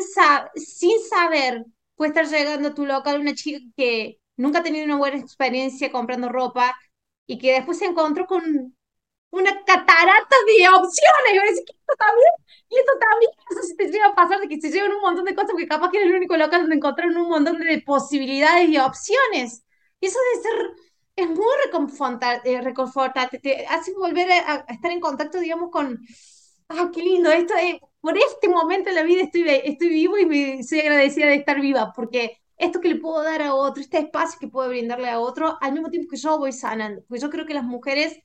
sin 0.56 1.00
saber 1.10 1.66
puede 1.96 2.12
estar 2.12 2.28
llegando 2.28 2.70
a 2.70 2.74
tu 2.74 2.86
local 2.86 3.20
una 3.20 3.36
chica 3.36 3.60
que 3.76 4.20
nunca 4.38 4.60
ha 4.60 4.64
tenido 4.64 4.86
una 4.86 4.96
buena 4.96 5.18
experiencia 5.18 5.92
comprando 5.92 6.30
ropa 6.30 6.74
y 7.28 7.40
que 7.40 7.52
después 7.52 7.78
se 7.78 7.88
encontró 7.88 8.26
con 8.26 8.74
una 9.32 9.52
catarata 9.66 10.36
de 10.48 10.70
opciones. 10.70 11.34
Y 11.34 11.38
va 11.38 11.44
a 11.44 11.48
decir, 11.48 11.66
esto 11.68 11.94
también, 11.98 12.32
y 12.70 12.78
esto 12.78 12.92
también. 13.00 13.32
Eso 13.52 13.64
se 13.64 13.76
te 13.76 13.88
llega 13.92 14.08
a 14.08 14.16
pasar 14.16 14.40
de 14.40 14.48
que 14.48 14.62
se 14.62 14.72
llevan 14.72 14.94
un 14.94 15.02
montón 15.02 15.26
de 15.26 15.36
cosas, 15.36 15.52
porque 15.52 15.68
capaz 15.68 15.92
que 15.92 16.00
es 16.00 16.06
el 16.06 16.16
único 16.16 16.38
local 16.38 16.62
donde 16.62 16.76
encontraron 16.76 17.18
un 17.18 17.30
montón 17.30 17.60
de 17.60 17.82
posibilidades 17.82 18.70
y 18.70 18.78
opciones. 18.78 19.64
Y 20.00 20.08
eso 20.08 20.18
debe 20.34 20.44
ser, 20.44 20.72
es 21.16 21.30
muy 21.30 21.46
eh, 22.46 22.62
reconfortante, 22.62 23.40
te 23.40 23.66
hace 23.68 23.94
volver 23.94 24.32
a, 24.32 24.66
estar 24.70 24.92
en 24.92 25.00
contacto, 25.00 25.40
digamos, 25.40 25.70
con, 25.72 26.00
ah, 26.70 26.90
qué 26.94 27.02
lindo, 27.04 27.32
esto 27.32 27.54
es, 27.56 27.78
por 28.00 28.18
este 28.18 28.48
momento 28.48 28.90
en 28.90 28.96
la 28.96 29.04
vida 29.04 29.24
estoy, 29.24 29.44
estoy 29.50 29.90
vivo 29.90 30.18
y 30.18 30.26
me 30.26 30.64
soy 30.64 30.80
agradecida 30.80 31.28
de 31.28 31.36
estar 31.36 31.60
viva, 31.60 31.92
porque 31.94 32.38
esto 32.58 32.80
que 32.82 32.90
le 32.90 32.96
puedo 32.96 33.24
dar 33.24 33.42
a 33.42 33.54
otro, 33.54 33.82
este 33.82 34.00
espacio 34.00 34.40
que 34.40 34.48
puedo 34.48 34.70
brindarle 34.70 35.10
a 35.10 35.20
otro, 35.20 35.58
al 35.62 35.74
mismo 35.74 35.90
tiempo 35.90 36.10
que 36.10 36.18
yo 36.18 36.38
voy 36.38 36.54
sanando, 36.54 37.04
porque 37.08 37.22
yo 37.22 37.30
creo 37.30 37.46
que 37.46 37.54
las 37.54 37.64
mujeres, 37.64 38.20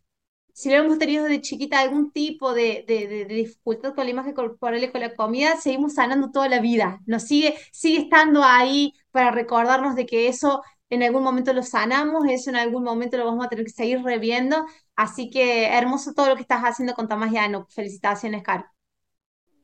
si 0.55 0.71
lo 0.71 0.77
hemos 0.77 0.99
tenido 0.99 1.25
de 1.25 1.41
chiquita 1.41 1.81
algún 1.81 2.13
tipo 2.13 2.55
de, 2.55 2.85
de, 2.87 3.25
dificultad 3.27 3.93
con 3.93 4.05
la 4.05 4.11
imagen 4.11 4.35
corporal 4.35 4.83
y 4.83 4.89
con 4.89 5.01
la 5.01 5.15
comida, 5.17 5.57
seguimos 5.57 5.95
sanando 5.95 6.31
toda 6.31 6.49
la 6.49 6.61
vida, 6.61 7.01
nos 7.07 7.25
sigue, 7.25 7.57
sigue 7.73 8.03
estando 8.03 8.45
ahí 8.45 8.95
para 9.11 9.33
recordarnos 9.33 9.97
de 9.97 10.07
que 10.07 10.29
eso 10.29 10.63
en 10.91 11.03
algún 11.03 11.25
momento 11.25 11.53
lo 11.53 11.65
sanamos, 11.65 12.25
eso 12.29 12.51
en 12.51 12.57
algún 12.57 12.85
momento 12.85 13.17
lo 13.17 13.25
vamos 13.25 13.45
a 13.45 13.49
tener 13.49 13.65
que 13.65 13.73
seguir 13.73 14.01
reviendo, 14.05 14.65
así 14.95 15.29
que 15.29 15.67
hermoso 15.67 16.15
todo 16.15 16.29
lo 16.29 16.37
que 16.37 16.43
estás 16.43 16.63
haciendo 16.63 16.95
con 16.95 17.09
Tomás 17.09 17.33
Llano, 17.33 17.67
felicitaciones, 17.71 18.45
Caro. 18.45 18.65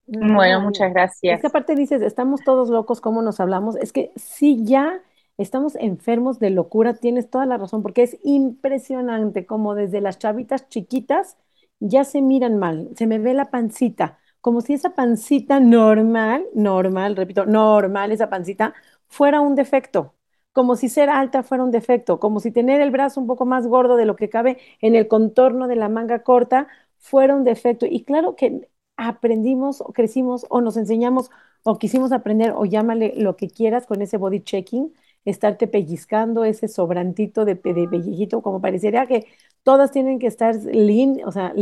Bueno, 0.06 0.60
muchas 0.60 0.92
gracias. 0.92 1.36
Es 1.36 1.40
que 1.40 1.46
aparte 1.46 1.76
dices, 1.76 2.02
estamos 2.02 2.40
todos 2.42 2.68
locos, 2.68 3.00
¿cómo 3.00 3.22
nos 3.22 3.38
hablamos? 3.38 3.76
Es 3.76 3.92
que 3.92 4.10
si 4.16 4.64
ya 4.64 5.00
estamos 5.42 5.74
enfermos 5.76 6.38
de 6.38 6.50
locura, 6.50 6.94
tienes 6.94 7.30
toda 7.30 7.46
la 7.46 7.56
razón, 7.58 7.82
porque 7.82 8.02
es 8.02 8.18
impresionante 8.24 9.46
como 9.46 9.74
desde 9.74 10.00
las 10.00 10.18
chavitas 10.18 10.68
chiquitas 10.68 11.36
ya 11.80 12.04
se 12.04 12.22
miran 12.22 12.58
mal, 12.58 12.90
se 12.96 13.06
me 13.06 13.18
ve 13.18 13.34
la 13.34 13.50
pancita, 13.50 14.18
como 14.40 14.60
si 14.60 14.74
esa 14.74 14.90
pancita 14.94 15.60
normal, 15.60 16.44
normal, 16.54 17.16
repito, 17.16 17.46
normal, 17.46 18.12
esa 18.12 18.28
pancita 18.30 18.74
fuera 19.08 19.40
un 19.40 19.54
defecto, 19.54 20.14
como 20.52 20.76
si 20.76 20.88
ser 20.88 21.08
alta 21.10 21.42
fuera 21.42 21.64
un 21.64 21.70
defecto, 21.70 22.18
como 22.20 22.40
si 22.40 22.50
tener 22.50 22.80
el 22.80 22.90
brazo 22.90 23.20
un 23.20 23.26
poco 23.26 23.46
más 23.46 23.66
gordo 23.66 23.96
de 23.96 24.04
lo 24.06 24.16
que 24.16 24.28
cabe 24.28 24.58
en 24.80 24.94
el 24.94 25.08
contorno 25.08 25.68
de 25.68 25.76
la 25.76 25.88
manga 25.88 26.22
corta 26.22 26.68
fuera 26.98 27.34
un 27.34 27.44
defecto. 27.44 27.86
Y 27.86 28.04
claro 28.04 28.36
que 28.36 28.68
aprendimos 28.96 29.80
o 29.80 29.92
crecimos 29.92 30.46
o 30.50 30.60
nos 30.60 30.76
enseñamos 30.76 31.30
o 31.62 31.78
quisimos 31.78 32.12
aprender 32.12 32.52
o 32.56 32.64
llámale 32.64 33.14
lo 33.16 33.36
que 33.36 33.48
quieras 33.48 33.86
con 33.86 34.02
ese 34.02 34.16
body 34.16 34.40
checking, 34.42 34.92
estarte 35.24 35.66
pellizcando 35.68 36.44
ese 36.44 36.68
sobrantito 36.68 37.44
de, 37.44 37.54
de 37.56 37.88
pellejito, 37.88 38.42
como 38.42 38.60
parecería 38.60 39.06
que 39.06 39.26
todas 39.62 39.90
tienen 39.92 40.18
que 40.18 40.26
estar 40.26 40.54
lean, 40.56 41.20
o 41.26 41.32
sea, 41.32 41.52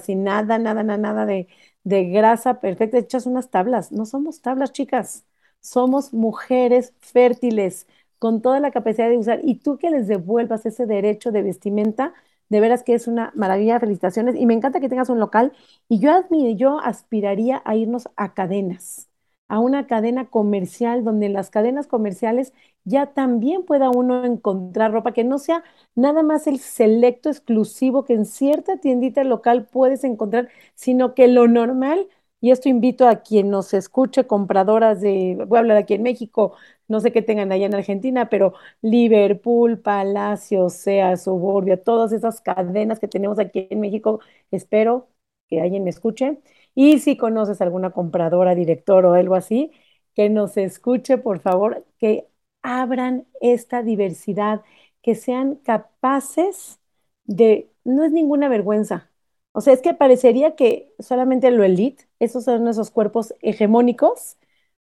sin 0.00 0.24
nada, 0.24 0.58
nada, 0.58 0.82
nada, 0.82 0.98
nada 0.98 1.26
de, 1.26 1.48
de 1.84 2.04
grasa 2.10 2.60
perfecta, 2.60 2.98
echas 2.98 3.26
unas 3.26 3.50
tablas. 3.50 3.92
No 3.92 4.06
somos 4.06 4.40
tablas, 4.42 4.72
chicas. 4.72 5.24
Somos 5.60 6.12
mujeres 6.12 6.94
fértiles 7.00 7.86
con 8.18 8.42
toda 8.42 8.60
la 8.60 8.70
capacidad 8.70 9.08
de 9.08 9.18
usar. 9.18 9.40
Y 9.44 9.56
tú 9.56 9.78
que 9.78 9.90
les 9.90 10.06
devuelvas 10.08 10.66
ese 10.66 10.86
derecho 10.86 11.32
de 11.32 11.42
vestimenta, 11.42 12.14
De 12.48 12.60
veras 12.60 12.82
que 12.82 12.94
es 12.94 13.06
una 13.08 13.32
maravilla, 13.36 13.78
felicitaciones. 13.80 14.34
Y 14.36 14.46
me 14.46 14.54
encanta 14.54 14.80
que 14.80 14.88
tengas 14.88 15.08
un 15.10 15.20
local. 15.20 15.52
Y 15.88 16.00
yo, 16.00 16.12
admiro, 16.12 16.50
yo 16.58 16.80
aspiraría 16.80 17.62
a 17.64 17.76
irnos 17.76 18.08
a 18.16 18.34
cadenas, 18.34 19.08
a 19.50 19.58
una 19.60 19.86
cadena 19.86 20.26
comercial 20.30 21.04
donde 21.04 21.26
en 21.26 21.34
las 21.34 21.50
cadenas 21.50 21.86
comerciales 21.86 22.52
ya 22.84 23.06
también 23.12 23.64
pueda 23.64 23.90
uno 23.90 24.24
encontrar 24.24 24.92
ropa 24.92 25.12
que 25.12 25.24
no 25.24 25.38
sea 25.38 25.64
nada 25.94 26.22
más 26.22 26.46
el 26.46 26.58
selecto 26.58 27.28
exclusivo 27.28 28.04
que 28.04 28.14
en 28.14 28.24
cierta 28.26 28.78
tiendita 28.78 29.24
local 29.24 29.66
puedes 29.66 30.04
encontrar, 30.04 30.48
sino 30.74 31.14
que 31.14 31.28
lo 31.28 31.48
normal 31.48 32.08
y 32.40 32.52
esto 32.52 32.68
invito 32.70 33.06
a 33.06 33.16
quien 33.22 33.50
nos 33.50 33.74
escuche, 33.74 34.26
compradoras 34.26 35.00
de, 35.02 35.36
voy 35.46 35.58
a 35.58 35.60
hablar 35.60 35.76
aquí 35.76 35.94
en 35.94 36.02
México, 36.02 36.54
no 36.88 37.00
sé 37.00 37.12
qué 37.12 37.20
tengan 37.22 37.52
allá 37.52 37.66
en 37.66 37.74
Argentina, 37.74 38.28
pero 38.30 38.54
Liverpool, 38.82 39.78
Palacio, 39.80 40.70
Sea, 40.70 41.16
Suburbia, 41.18 41.82
todas 41.82 42.12
esas 42.12 42.40
cadenas 42.40 42.98
que 43.00 43.08
tenemos 43.08 43.38
aquí 43.38 43.66
en 43.70 43.80
México, 43.80 44.20
espero 44.50 45.08
que 45.48 45.60
alguien 45.60 45.84
me 45.84 45.90
escuche. 45.90 46.38
Y 46.74 46.98
si 47.00 47.16
conoces 47.16 47.60
alguna 47.60 47.90
compradora, 47.90 48.54
director 48.54 49.04
o 49.06 49.14
algo 49.14 49.34
así, 49.34 49.72
que 50.14 50.28
nos 50.30 50.56
escuche, 50.56 51.18
por 51.18 51.40
favor, 51.40 51.84
que 51.98 52.28
abran 52.62 53.26
esta 53.40 53.82
diversidad, 53.82 54.62
que 55.02 55.14
sean 55.14 55.56
capaces 55.56 56.78
de, 57.24 57.70
no 57.84 58.04
es 58.04 58.12
ninguna 58.12 58.48
vergüenza, 58.48 59.10
o 59.52 59.60
sea, 59.60 59.72
es 59.74 59.82
que 59.82 59.94
parecería 59.94 60.54
que 60.56 60.92
solamente 60.98 61.50
lo 61.50 61.64
elite, 61.64 62.08
esos 62.20 62.44
son 62.44 62.68
esos 62.68 62.90
cuerpos 62.90 63.34
hegemónicos 63.42 64.36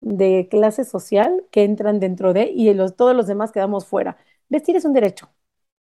de 0.00 0.48
clase 0.50 0.84
social 0.84 1.44
que 1.50 1.64
entran 1.64 2.00
dentro 2.00 2.32
de 2.32 2.44
y 2.50 2.72
los, 2.74 2.96
todos 2.96 3.14
los 3.16 3.26
demás 3.26 3.52
quedamos 3.52 3.86
fuera. 3.86 4.16
Vestir 4.48 4.76
es 4.76 4.84
un 4.84 4.92
derecho 4.94 5.28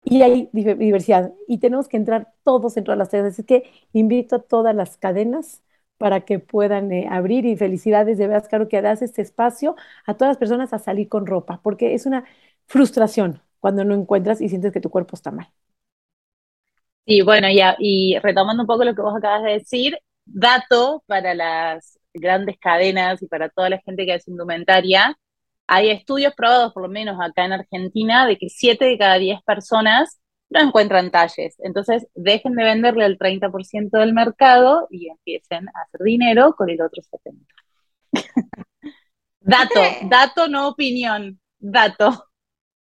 y 0.04 0.22
hay 0.22 0.48
diversidad 0.52 1.34
y 1.48 1.58
tenemos 1.58 1.88
que 1.88 1.96
entrar 1.96 2.34
todos 2.44 2.76
en 2.76 2.84
todas 2.84 2.98
las 2.98 3.10
tallas. 3.10 3.26
Así 3.34 3.44
que 3.44 3.64
invito 3.92 4.36
a 4.36 4.42
todas 4.42 4.74
las 4.74 4.96
cadenas 4.96 5.62
para 5.98 6.22
que 6.22 6.38
puedan 6.38 6.92
eh, 6.92 7.06
abrir 7.10 7.44
y 7.46 7.56
felicidades 7.56 8.18
de 8.18 8.26
veras, 8.28 8.48
claro, 8.48 8.68
que 8.68 8.80
das 8.82 9.02
este 9.02 9.22
espacio 9.22 9.76
a 10.06 10.14
todas 10.14 10.30
las 10.32 10.38
personas 10.38 10.72
a 10.72 10.78
salir 10.78 11.08
con 11.08 11.26
ropa, 11.26 11.60
porque 11.62 11.94
es 11.94 12.06
una 12.06 12.24
frustración 12.66 13.42
cuando 13.60 13.84
no 13.84 13.94
encuentras 13.94 14.40
y 14.40 14.48
sientes 14.48 14.72
que 14.72 14.80
tu 14.80 14.90
cuerpo 14.90 15.16
está 15.16 15.30
mal. 15.32 15.48
Y 17.04 17.22
bueno, 17.22 17.48
ya, 17.50 17.76
y 17.78 18.18
retomando 18.22 18.62
un 18.62 18.66
poco 18.66 18.84
lo 18.84 18.94
que 18.94 19.02
vos 19.02 19.16
acabas 19.16 19.42
de 19.42 19.52
decir, 19.52 19.98
dato 20.26 21.02
para 21.06 21.34
las 21.34 21.98
grandes 22.12 22.58
cadenas 22.58 23.22
y 23.22 23.26
para 23.28 23.48
toda 23.48 23.70
la 23.70 23.78
gente 23.78 24.04
que 24.04 24.12
hace 24.14 24.30
indumentaria, 24.30 25.16
hay 25.66 25.90
estudios 25.90 26.34
probados, 26.34 26.72
por 26.74 26.82
lo 26.82 26.88
menos 26.88 27.18
acá 27.20 27.44
en 27.46 27.52
Argentina, 27.52 28.26
de 28.26 28.36
que 28.38 28.48
7 28.50 28.84
de 28.86 28.98
cada 28.98 29.18
10 29.18 29.40
personas 29.42 30.20
no 30.50 30.60
encuentran 30.60 31.10
talles. 31.10 31.56
Entonces, 31.58 32.06
dejen 32.14 32.54
de 32.54 32.64
venderle 32.64 33.04
al 33.04 33.18
30% 33.18 33.98
del 33.98 34.12
mercado 34.12 34.86
y 34.90 35.08
empiecen 35.08 35.68
a 35.68 35.82
hacer 35.82 36.00
dinero 36.02 36.54
con 36.56 36.70
el 36.70 36.80
otro 36.80 37.02
70%. 37.02 37.46
dato, 39.40 39.80
dato, 40.04 40.48
no 40.48 40.68
opinión, 40.68 41.40
dato. 41.58 42.28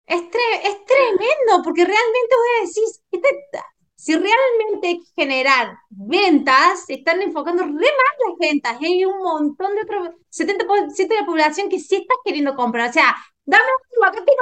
Es, 0.06 0.22
es 0.22 0.84
tremendo, 0.84 1.62
porque 1.64 1.84
realmente 1.84 2.36
voy 2.36 2.48
a 2.58 2.60
decir, 2.62 2.84
este, 3.10 3.58
si 3.96 4.14
realmente 4.14 5.00
generar 5.16 5.78
ventas, 5.88 6.84
están 6.88 7.22
enfocando 7.22 7.64
re 7.64 7.70
mal 7.72 7.80
las 7.80 8.38
ventas. 8.38 8.76
Y 8.80 8.86
hay 8.86 9.04
un 9.04 9.18
montón 9.18 9.74
de 9.74 9.82
otros, 9.82 10.10
70% 10.30 11.08
de 11.08 11.20
la 11.20 11.26
población 11.26 11.68
que 11.68 11.80
sí 11.80 11.96
está 11.96 12.14
queriendo 12.24 12.54
comprar. 12.54 12.90
O 12.90 12.92
sea, 12.92 13.16
dame 13.44 13.64
un 13.98 14.04
acá 14.04 14.24
tengo 14.24 14.38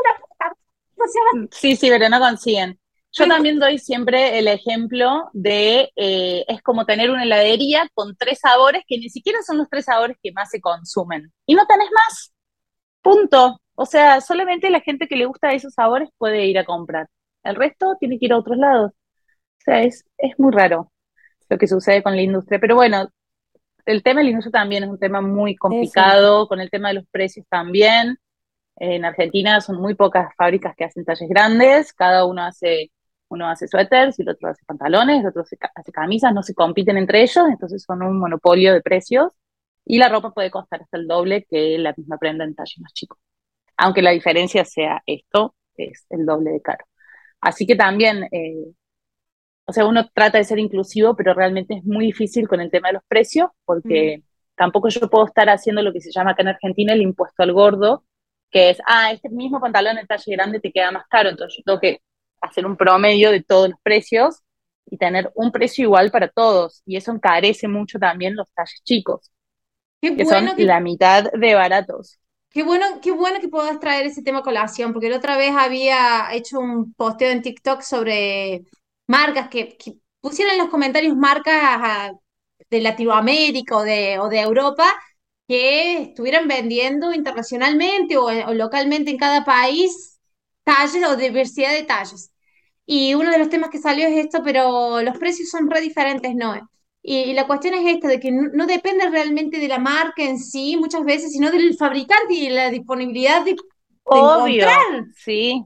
una 0.96 1.44
mm, 1.44 1.48
Sí, 1.50 1.76
sí, 1.76 1.88
pero 1.88 2.08
no 2.08 2.18
consiguen. 2.18 2.78
Yo 3.16 3.28
también 3.28 3.58
doy 3.58 3.78
siempre 3.78 4.38
el 4.38 4.48
ejemplo 4.48 5.30
de, 5.32 5.90
eh, 5.96 6.44
es 6.48 6.62
como 6.62 6.84
tener 6.84 7.10
una 7.10 7.22
heladería 7.22 7.88
con 7.94 8.16
tres 8.16 8.40
sabores 8.40 8.82
que 8.86 8.98
ni 8.98 9.08
siquiera 9.08 9.38
son 9.42 9.58
los 9.58 9.68
tres 9.68 9.84
sabores 9.84 10.16
que 10.22 10.32
más 10.32 10.50
se 10.50 10.60
consumen. 10.60 11.32
Y 11.46 11.54
no 11.54 11.66
tenés 11.66 11.88
más. 11.92 12.32
Punto. 13.02 13.60
O 13.76 13.86
sea, 13.86 14.20
solamente 14.20 14.70
la 14.70 14.80
gente 14.80 15.06
que 15.06 15.16
le 15.16 15.26
gusta 15.26 15.52
esos 15.52 15.74
sabores 15.74 16.08
puede 16.18 16.46
ir 16.46 16.58
a 16.58 16.64
comprar. 16.64 17.08
El 17.42 17.56
resto 17.56 17.96
tiene 18.00 18.18
que 18.18 18.26
ir 18.26 18.32
a 18.32 18.38
otros 18.38 18.56
lados 18.56 18.92
sea, 19.64 19.82
es, 19.82 20.04
es 20.18 20.38
muy 20.38 20.52
raro 20.52 20.90
lo 21.48 21.58
que 21.58 21.66
sucede 21.66 22.02
con 22.02 22.16
la 22.16 22.22
industria. 22.22 22.58
Pero 22.60 22.74
bueno, 22.74 23.08
el 23.86 24.02
tema 24.02 24.20
de 24.20 24.24
la 24.24 24.30
industria 24.30 24.60
también 24.60 24.84
es 24.84 24.90
un 24.90 24.98
tema 24.98 25.20
muy 25.20 25.56
complicado, 25.56 26.48
con 26.48 26.60
el 26.60 26.70
tema 26.70 26.88
de 26.88 26.94
los 26.94 27.06
precios 27.10 27.46
también. 27.48 28.18
En 28.76 29.04
Argentina 29.04 29.60
son 29.60 29.80
muy 29.80 29.94
pocas 29.94 30.34
fábricas 30.36 30.74
que 30.76 30.84
hacen 30.84 31.04
talles 31.04 31.28
grandes, 31.28 31.92
cada 31.92 32.24
uno 32.24 32.42
hace, 32.42 32.90
uno 33.28 33.48
hace 33.48 33.68
suéteres 33.68 34.18
y 34.18 34.22
el 34.22 34.30
otro 34.30 34.50
hace 34.50 34.64
pantalones, 34.66 35.20
el 35.20 35.28
otro 35.28 35.42
hace, 35.42 35.56
camisas, 35.92 36.32
no 36.32 36.42
se 36.42 36.54
compiten 36.54 36.96
entre 36.98 37.22
ellos, 37.22 37.44
entonces 37.48 37.82
son 37.82 38.02
un 38.02 38.18
monopolio 38.18 38.72
de 38.72 38.80
precios 38.82 39.32
y 39.84 39.98
la 39.98 40.08
ropa 40.08 40.32
puede 40.32 40.50
costar 40.50 40.82
hasta 40.82 40.96
el 40.96 41.06
doble 41.08 41.46
que 41.48 41.78
la 41.78 41.94
misma 41.96 42.18
prenda 42.18 42.44
en 42.44 42.54
talle 42.54 42.74
más 42.80 42.92
chico. 42.92 43.18
Aunque 43.76 44.02
la 44.02 44.12
diferencia 44.12 44.64
sea 44.64 45.02
esto, 45.06 45.54
es 45.76 46.06
el 46.10 46.26
doble 46.26 46.52
de 46.52 46.62
caro. 46.62 46.84
Así 47.40 47.66
que 47.66 47.76
también 47.76 48.24
eh, 48.32 48.74
o 49.66 49.72
sea, 49.72 49.86
uno 49.86 50.08
trata 50.12 50.38
de 50.38 50.44
ser 50.44 50.58
inclusivo, 50.58 51.16
pero 51.16 51.34
realmente 51.34 51.74
es 51.74 51.84
muy 51.84 52.06
difícil 52.06 52.48
con 52.48 52.60
el 52.60 52.70
tema 52.70 52.88
de 52.88 52.94
los 52.94 53.04
precios, 53.08 53.50
porque 53.64 54.18
mm. 54.18 54.22
tampoco 54.56 54.88
yo 54.88 55.08
puedo 55.08 55.26
estar 55.26 55.48
haciendo 55.48 55.82
lo 55.82 55.92
que 55.92 56.00
se 56.00 56.12
llama 56.12 56.32
acá 56.32 56.42
en 56.42 56.48
Argentina 56.48 56.92
el 56.92 57.02
impuesto 57.02 57.42
al 57.42 57.52
gordo, 57.52 58.04
que 58.50 58.70
es, 58.70 58.78
ah, 58.86 59.12
este 59.12 59.30
mismo 59.30 59.60
pantalón 59.60 59.98
en 59.98 60.06
talle 60.06 60.32
grande 60.32 60.60
te 60.60 60.70
queda 60.72 60.90
más 60.90 61.06
caro, 61.08 61.30
entonces 61.30 61.58
yo 61.58 61.62
tengo 61.64 61.80
que 61.80 62.00
hacer 62.44 62.66
un 62.66 62.76
promedio 62.76 63.30
de 63.30 63.42
todos 63.42 63.70
los 63.70 63.78
precios 63.82 64.40
y 64.86 64.96
tener 64.96 65.32
un 65.34 65.50
precio 65.50 65.84
igual 65.84 66.10
para 66.10 66.28
todos, 66.28 66.82
y 66.86 66.96
eso 66.96 67.12
encarece 67.12 67.68
mucho 67.68 67.98
también 67.98 68.36
los 68.36 68.46
talles 68.54 68.82
chicos, 68.84 69.30
Qué 70.00 70.16
que 70.16 70.26
son 70.26 70.50
la 70.58 70.80
mitad 70.80 71.32
de 71.32 71.54
baratos. 71.54 72.18
Qué 72.50 72.62
bueno, 72.62 72.86
qué 73.02 73.10
bueno 73.10 73.40
que 73.40 73.48
puedas 73.48 73.80
traer 73.80 74.06
ese 74.06 74.22
tema 74.22 74.40
a 74.40 74.42
colación, 74.42 74.92
porque 74.92 75.08
la 75.10 75.16
otra 75.16 75.36
vez 75.36 75.52
había 75.56 76.28
hecho 76.32 76.60
un 76.60 76.92
posteo 76.94 77.30
en 77.30 77.42
TikTok 77.42 77.80
sobre 77.80 78.62
marcas, 79.08 79.48
que, 79.48 79.76
pusieran 80.20 80.54
en 80.54 80.60
los 80.60 80.70
comentarios 80.70 81.16
marcas 81.16 82.12
de 82.70 82.80
Latinoamérica 82.80 83.76
o 83.76 83.82
de, 83.82 84.18
o 84.18 84.28
de 84.28 84.40
Europa 84.40 84.86
que 85.46 86.02
estuvieran 86.02 86.48
vendiendo 86.48 87.12
internacionalmente 87.12 88.16
o, 88.16 88.30
localmente 88.54 89.10
en 89.10 89.18
cada 89.18 89.44
país 89.44 90.18
talles 90.62 91.04
o 91.06 91.16
diversidad 91.16 91.72
de 91.72 91.82
talles. 91.82 92.32
Y 92.86 93.14
uno 93.14 93.30
de 93.30 93.38
los 93.38 93.48
temas 93.48 93.70
que 93.70 93.78
salió 93.78 94.06
es 94.06 94.26
esto, 94.26 94.42
pero 94.44 95.00
los 95.02 95.18
precios 95.18 95.48
son 95.48 95.70
re 95.70 95.80
diferentes, 95.80 96.34
¿no? 96.34 96.54
Y, 97.02 97.34
la 97.34 97.46
cuestión 97.46 97.74
es 97.74 97.94
esta, 97.94 98.08
de 98.08 98.18
que 98.18 98.32
no, 98.32 98.66
depende 98.66 99.08
realmente 99.10 99.58
de 99.58 99.68
la 99.68 99.78
marca 99.78 100.22
en 100.22 100.38
sí, 100.38 100.76
muchas 100.78 101.04
veces, 101.04 101.32
sino 101.32 101.50
del 101.50 101.76
fabricante 101.76 102.32
y 102.32 102.48
de 102.48 102.54
la 102.54 102.70
disponibilidad 102.70 103.44
de, 103.44 103.56
Obvio, 104.04 104.66
sí. 105.14 105.64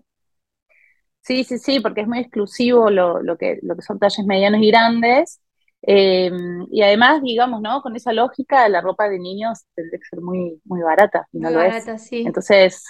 Sí, 1.21 1.45
sí, 1.45 1.59
sí, 1.59 1.81
porque 1.81 2.03
es 2.03 2.09
muy 2.09 2.21
exclusivo 2.21 2.89
lo, 2.91 3.23
lo, 3.23 3.37
que, 3.37 3.59
lo 3.63 3.77
que 3.77 3.83
son 3.83 3.99
talles 3.99 4.25
medianos 4.25 4.63
y 4.63 4.69
grandes. 4.69 5.41
Eh, 5.83 6.31
y 6.71 6.83
además, 6.83 7.21
digamos, 7.23 7.61
¿no? 7.61 7.83
Con 7.83 7.95
esa 7.97 8.13
lógica, 8.13 8.69
la 8.69 8.81
ropa 8.81 9.09
de 9.09 9.19
niños 9.19 9.65
tendría 9.75 9.99
que 9.99 10.07
ser 10.09 10.21
muy, 10.21 10.61
muy 10.65 10.81
barata. 10.81 11.29
muy 11.33 11.53
barata, 11.53 11.99
sí. 11.99 12.23
Entonces, 12.27 12.85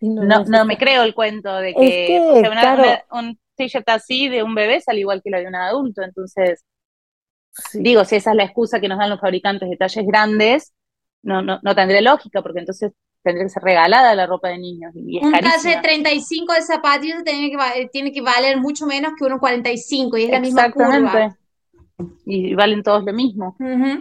no, 0.00 0.44
no, 0.44 0.64
me 0.64 0.76
creo 0.76 1.02
el 1.02 1.14
cuento 1.14 1.54
de 1.56 1.74
que, 1.74 2.20
un 3.12 3.38
t-shirt 3.56 3.88
así 3.88 4.28
de 4.28 4.42
un 4.42 4.54
bebé 4.54 4.80
sale 4.80 5.00
igual 5.00 5.22
que 5.22 5.30
la 5.30 5.40
de 5.40 5.46
un 5.46 5.54
adulto. 5.54 6.02
Entonces, 6.02 6.64
digo, 7.74 8.04
si 8.04 8.16
esa 8.16 8.30
es 8.30 8.36
la 8.36 8.44
excusa 8.44 8.80
que 8.80 8.88
nos 8.88 8.98
dan 8.98 9.10
los 9.10 9.20
fabricantes 9.20 9.68
de 9.68 9.76
talles 9.76 10.06
grandes, 10.06 10.74
no, 11.22 11.42
no, 11.42 11.58
no 11.62 11.74
tendría 11.74 12.00
lógica, 12.02 12.42
porque 12.42 12.60
entonces 12.60 12.92
tendría 13.22 13.46
que 13.46 13.50
ser 13.50 13.62
regalada 13.62 14.14
la 14.14 14.26
ropa 14.26 14.48
de 14.48 14.58
niños. 14.58 14.92
Y 14.94 15.18
un 15.24 15.32
talle 15.32 15.80
35 15.82 16.52
de 16.52 16.62
zapatillas 16.62 17.24
tiene 17.24 17.50
que, 17.50 17.88
tiene 17.88 18.12
que 18.12 18.20
valer 18.20 18.58
mucho 18.58 18.86
menos 18.86 19.12
que 19.18 19.24
uno 19.24 19.40
45 19.40 20.16
y 20.18 20.24
es 20.24 20.30
la 20.30 20.40
misma 20.40 20.70
curva. 20.70 21.36
Y 22.26 22.54
valen 22.54 22.82
todos 22.82 23.04
lo 23.04 23.12
mismo. 23.12 23.56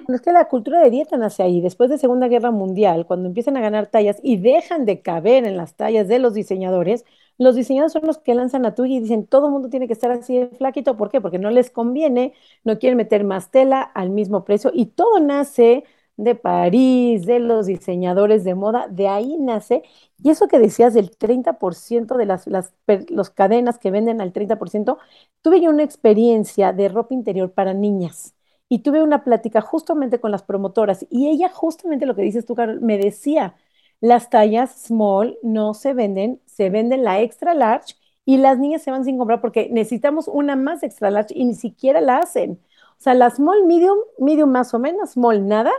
Es 0.09 0.21
que 0.21 0.31
la 0.31 0.49
cultura 0.49 0.81
de 0.81 0.89
dieta 0.89 1.15
nace 1.15 1.43
ahí, 1.43 1.61
después 1.61 1.89
de 1.89 1.97
Segunda 1.97 2.27
Guerra 2.27 2.51
Mundial, 2.51 3.05
cuando 3.05 3.27
empiezan 3.27 3.55
a 3.55 3.61
ganar 3.61 3.87
tallas 3.87 4.19
y 4.21 4.37
dejan 4.37 4.85
de 4.85 5.01
caber 5.01 5.45
en 5.45 5.55
las 5.55 5.75
tallas 5.75 6.07
de 6.07 6.19
los 6.19 6.33
diseñadores, 6.33 7.05
los 7.37 7.55
diseñadores 7.55 7.93
son 7.93 8.05
los 8.05 8.17
que 8.17 8.35
lanzan 8.35 8.65
a 8.65 8.75
tuya 8.75 8.95
y 8.95 8.99
dicen, 8.99 9.25
todo 9.25 9.47
el 9.47 9.53
mundo 9.53 9.69
tiene 9.69 9.87
que 9.87 9.93
estar 9.93 10.11
así 10.11 10.37
de 10.37 10.47
flaquito. 10.47 10.97
¿Por 10.97 11.09
qué? 11.09 11.21
Porque 11.21 11.39
no 11.39 11.51
les 11.51 11.69
conviene, 11.69 12.33
no 12.63 12.79
quieren 12.79 12.97
meter 12.97 13.23
más 13.23 13.51
tela 13.51 13.81
al 13.81 14.09
mismo 14.09 14.43
precio 14.43 14.71
y 14.73 14.87
todo 14.87 15.19
nace 15.19 15.83
de 16.17 16.35
París, 16.35 17.25
de 17.25 17.39
los 17.39 17.65
diseñadores 17.67 18.43
de 18.43 18.55
moda, 18.55 18.87
de 18.89 19.07
ahí 19.07 19.37
nace. 19.37 19.83
Y 20.23 20.29
eso 20.29 20.47
que 20.47 20.59
decías 20.59 20.93
del 20.93 21.11
30% 21.17 22.17
de 22.17 22.25
las, 22.25 22.47
las 22.47 22.73
los 23.09 23.29
cadenas 23.29 23.77
que 23.79 23.91
venden 23.91 24.21
al 24.21 24.33
30%, 24.33 24.97
tuve 25.41 25.61
yo 25.61 25.69
una 25.69 25.83
experiencia 25.83 26.73
de 26.73 26.89
ropa 26.89 27.13
interior 27.13 27.51
para 27.53 27.73
niñas 27.73 28.33
y 28.69 28.79
tuve 28.79 29.03
una 29.03 29.23
plática 29.23 29.61
justamente 29.61 30.19
con 30.19 30.31
las 30.31 30.43
promotoras 30.43 31.05
y 31.09 31.27
ella 31.29 31.49
justamente 31.49 32.05
lo 32.05 32.15
que 32.15 32.23
dices 32.23 32.45
tú, 32.45 32.55
Carol, 32.55 32.81
me 32.81 32.97
decía, 32.97 33.55
las 34.01 34.29
tallas 34.29 34.71
small 34.87 35.37
no 35.43 35.73
se 35.73 35.93
venden, 35.93 36.41
se 36.45 36.69
venden 36.69 37.03
la 37.03 37.21
extra 37.21 37.53
large 37.53 37.95
y 38.25 38.37
las 38.37 38.57
niñas 38.57 38.81
se 38.81 38.91
van 38.91 39.05
sin 39.05 39.17
comprar 39.17 39.41
porque 39.41 39.69
necesitamos 39.71 40.27
una 40.27 40.55
más 40.55 40.83
extra 40.83 41.11
large 41.11 41.33
y 41.37 41.45
ni 41.45 41.53
siquiera 41.55 42.01
la 42.01 42.19
hacen. 42.19 42.59
O 42.97 43.01
sea, 43.01 43.13
la 43.13 43.29
small, 43.29 43.65
medium, 43.65 43.97
medium 44.19 44.49
más 44.51 44.73
o 44.73 44.79
menos, 44.79 45.11
small 45.11 45.47
nada, 45.47 45.71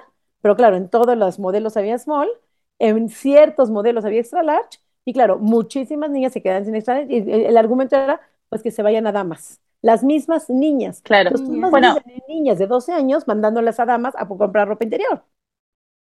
pero 0.47 0.55
claro, 0.55 0.77
en 0.77 0.89
todos 0.89 1.19
los 1.19 1.41
modelos 1.41 1.77
había 1.77 1.99
small, 1.99 2.29
en 2.79 3.09
ciertos 3.09 3.69
modelos 3.69 4.05
había 4.05 4.21
extra 4.21 4.45
large, 4.45 4.79
y 5.05 5.13
claro, 5.13 5.41
muchísimas 5.41 6.09
niñas 6.09 6.35
se 6.35 6.41
quedan 6.41 6.65
sin 6.65 6.77
extra 6.77 7.01
large, 7.01 7.13
y 7.13 7.47
el 7.47 7.57
argumento 7.57 7.97
era 7.97 8.21
pues 8.49 8.63
que 8.63 8.71
se 8.71 8.81
vayan 8.81 9.09
a 9.09 9.11
damas. 9.11 9.61
Las 9.83 10.05
mismas 10.05 10.49
niñas. 10.49 11.03
Claro. 11.03 11.31
Entonces, 11.31 11.69
bueno, 11.69 11.99
niñas 12.29 12.61
de 12.61 12.69
12 12.69 12.93
años 12.93 13.27
mandándolas 13.27 13.81
a 13.81 13.87
damas 13.87 14.15
a 14.17 14.29
comprar 14.29 14.69
ropa 14.69 14.85
interior. 14.85 15.25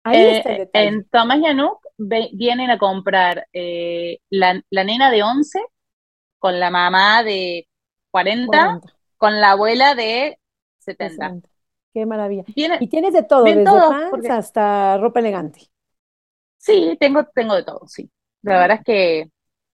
Ahí 0.05 0.19
eh, 0.19 0.37
está 0.37 0.51
el 0.51 0.59
detalle. 0.59 0.87
En 0.87 1.05
Thomas 1.09 1.41
Yanuk 1.43 1.81
vienen 1.97 2.69
a 2.69 2.77
comprar 2.77 3.47
eh, 3.55 4.19
la, 4.29 4.63
la, 4.69 4.85
nena 4.85 5.11
de 5.11 5.23
11 5.23 5.65
con 6.39 6.61
la 6.61 6.69
mamá 6.69 7.23
de 7.23 7.67
40, 8.11 8.83
con 9.17 9.41
la 9.41 9.53
abuela 9.53 9.95
de 9.95 10.39
70. 10.81 11.49
Qué 11.97 12.05
maravilla. 12.05 12.45
y 12.55 12.89
tienes 12.89 13.15
de 13.15 13.23
todo, 13.23 13.43
desde 13.43 13.65
pants 13.65 14.29
hasta 14.29 14.99
ropa 14.99 15.21
elegante. 15.21 15.61
Sí, 16.59 16.95
tengo, 17.01 17.25
tengo 17.35 17.55
de 17.55 17.63
todo, 17.65 17.87
sí. 17.87 18.11
La 18.43 18.59
verdad 18.59 18.81
es 18.81 18.85
que 18.85 19.31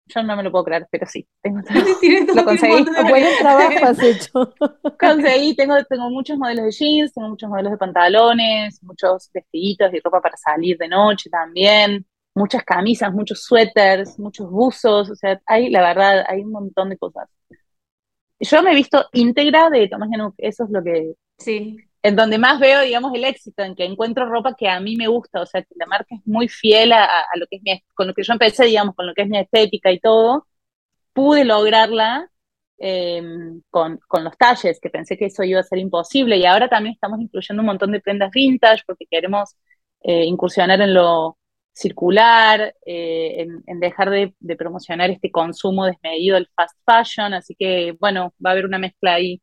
yo 0.07 0.23
no 0.23 0.37
me 0.37 0.45
lo 0.45 0.53
puedo 0.53 0.67
creer, 0.67 0.87
pero 0.89 1.05
sí, 1.05 1.27
tengo 1.43 1.63
todo. 1.65 1.75
lo 2.37 2.45
conseguí. 2.45 2.85
Buen 3.09 3.27
trabajo 3.41 3.87
has 3.87 3.99
hecho. 4.05 4.55
conseguí, 5.01 5.57
tengo, 5.57 5.75
tengo 5.83 6.11
muchos 6.11 6.39
modelos 6.39 6.67
de 6.67 6.71
jeans, 6.71 7.13
tengo 7.13 7.29
muchos 7.31 7.51
modelos 7.51 7.73
de 7.73 7.79
pantalones, 7.79 8.81
muchos 8.85 9.29
vestiditos 9.35 9.93
y 9.93 9.99
ropa 9.99 10.21
para 10.21 10.37
salir 10.37 10.79
de 10.79 10.87
noche 10.87 11.29
también, 11.29 12.07
muchas 12.37 12.63
camisas, 12.63 13.13
muchos 13.13 13.43
suéteres, 13.43 14.17
muchos 14.17 14.49
buzos, 14.49 15.11
o 15.11 15.17
sea, 15.17 15.43
hay, 15.45 15.71
la 15.71 15.81
verdad, 15.81 16.25
hay 16.29 16.43
un 16.43 16.53
montón 16.53 16.91
de 16.91 16.99
cosas. 16.99 17.29
Yo 18.39 18.63
me 18.63 18.71
he 18.71 18.77
visto 18.77 19.07
íntegra 19.13 19.71
de 19.71 19.89
Tomás 19.89 20.09
Yanuk, 20.09 20.37
eso 20.39 20.63
es 20.63 20.71
lo 20.71 20.85
que... 20.85 21.15
Sí. 21.39 21.79
En 22.03 22.17
donde 22.17 22.39
más 22.39 22.59
veo, 22.61 22.81
digamos, 22.83 23.13
el 23.15 23.25
éxito, 23.25 23.63
en 23.63 23.77
que 23.77 23.85
encuentro 23.85 24.27
ropa 24.27 24.55
que 24.57 24.69
a 24.69 24.81
mí 24.81 24.97
me 24.97 25.07
gusta, 25.09 25.41
o 25.43 25.47
sea, 25.47 25.63
que 25.63 25.75
la 25.77 25.87
marca 25.87 26.15
es 26.17 26.21
muy 26.27 26.49
fiel 26.49 26.93
a, 26.93 27.09
lo 27.37 27.47
que 27.47 27.57
es 27.57 27.63
mi, 27.63 27.83
con 27.95 28.09
lo 28.09 28.15
que 28.15 28.25
yo 28.25 28.33
empecé, 28.33 28.67
digamos, 28.67 28.95
con 28.97 29.07
lo 29.07 29.15
que 29.15 29.23
es 29.23 29.29
mi 29.29 29.39
estética 29.39 29.93
y 29.93 30.01
todo, 30.01 30.47
pude 31.13 31.45
lograrla 31.45 32.31
em, 32.79 33.63
con, 33.71 33.99
con, 34.09 34.25
los 34.25 34.37
talles, 34.37 34.81
que 34.81 34.91
pensé 34.91 35.17
que 35.19 35.27
eso 35.27 35.45
iba 35.45 35.61
a 35.61 35.63
ser 35.63 35.79
imposible, 35.79 36.37
y 36.39 36.47
ahora 36.47 36.69
también 36.69 36.95
estamos 36.95 37.21
incluyendo 37.21 37.63
un 37.63 37.67
montón 37.67 37.93
de 37.93 38.01
prendas 38.01 38.31
vintage 38.33 38.83
porque 38.87 39.07
queremos 39.11 39.57
eh, 40.03 40.25
incursionar 40.25 40.81
en 40.81 40.95
lo, 40.95 41.39
circular, 41.75 42.75
eh, 42.87 43.47
en, 43.67 43.81
dejar 43.81 44.11
de, 44.11 44.35
promocionar 44.57 45.11
este 45.11 45.31
consumo 45.31 45.87
desmedido 45.87 46.35
del 46.37 46.49
fast 46.55 46.79
fashion, 46.85 47.35
así 47.35 47.55
que 47.59 47.97
bueno, 48.01 48.35
va 48.45 48.51
a 48.51 48.53
haber 48.53 48.67
una 48.67 48.79
mezcla 48.79 49.15
ahí 49.15 49.43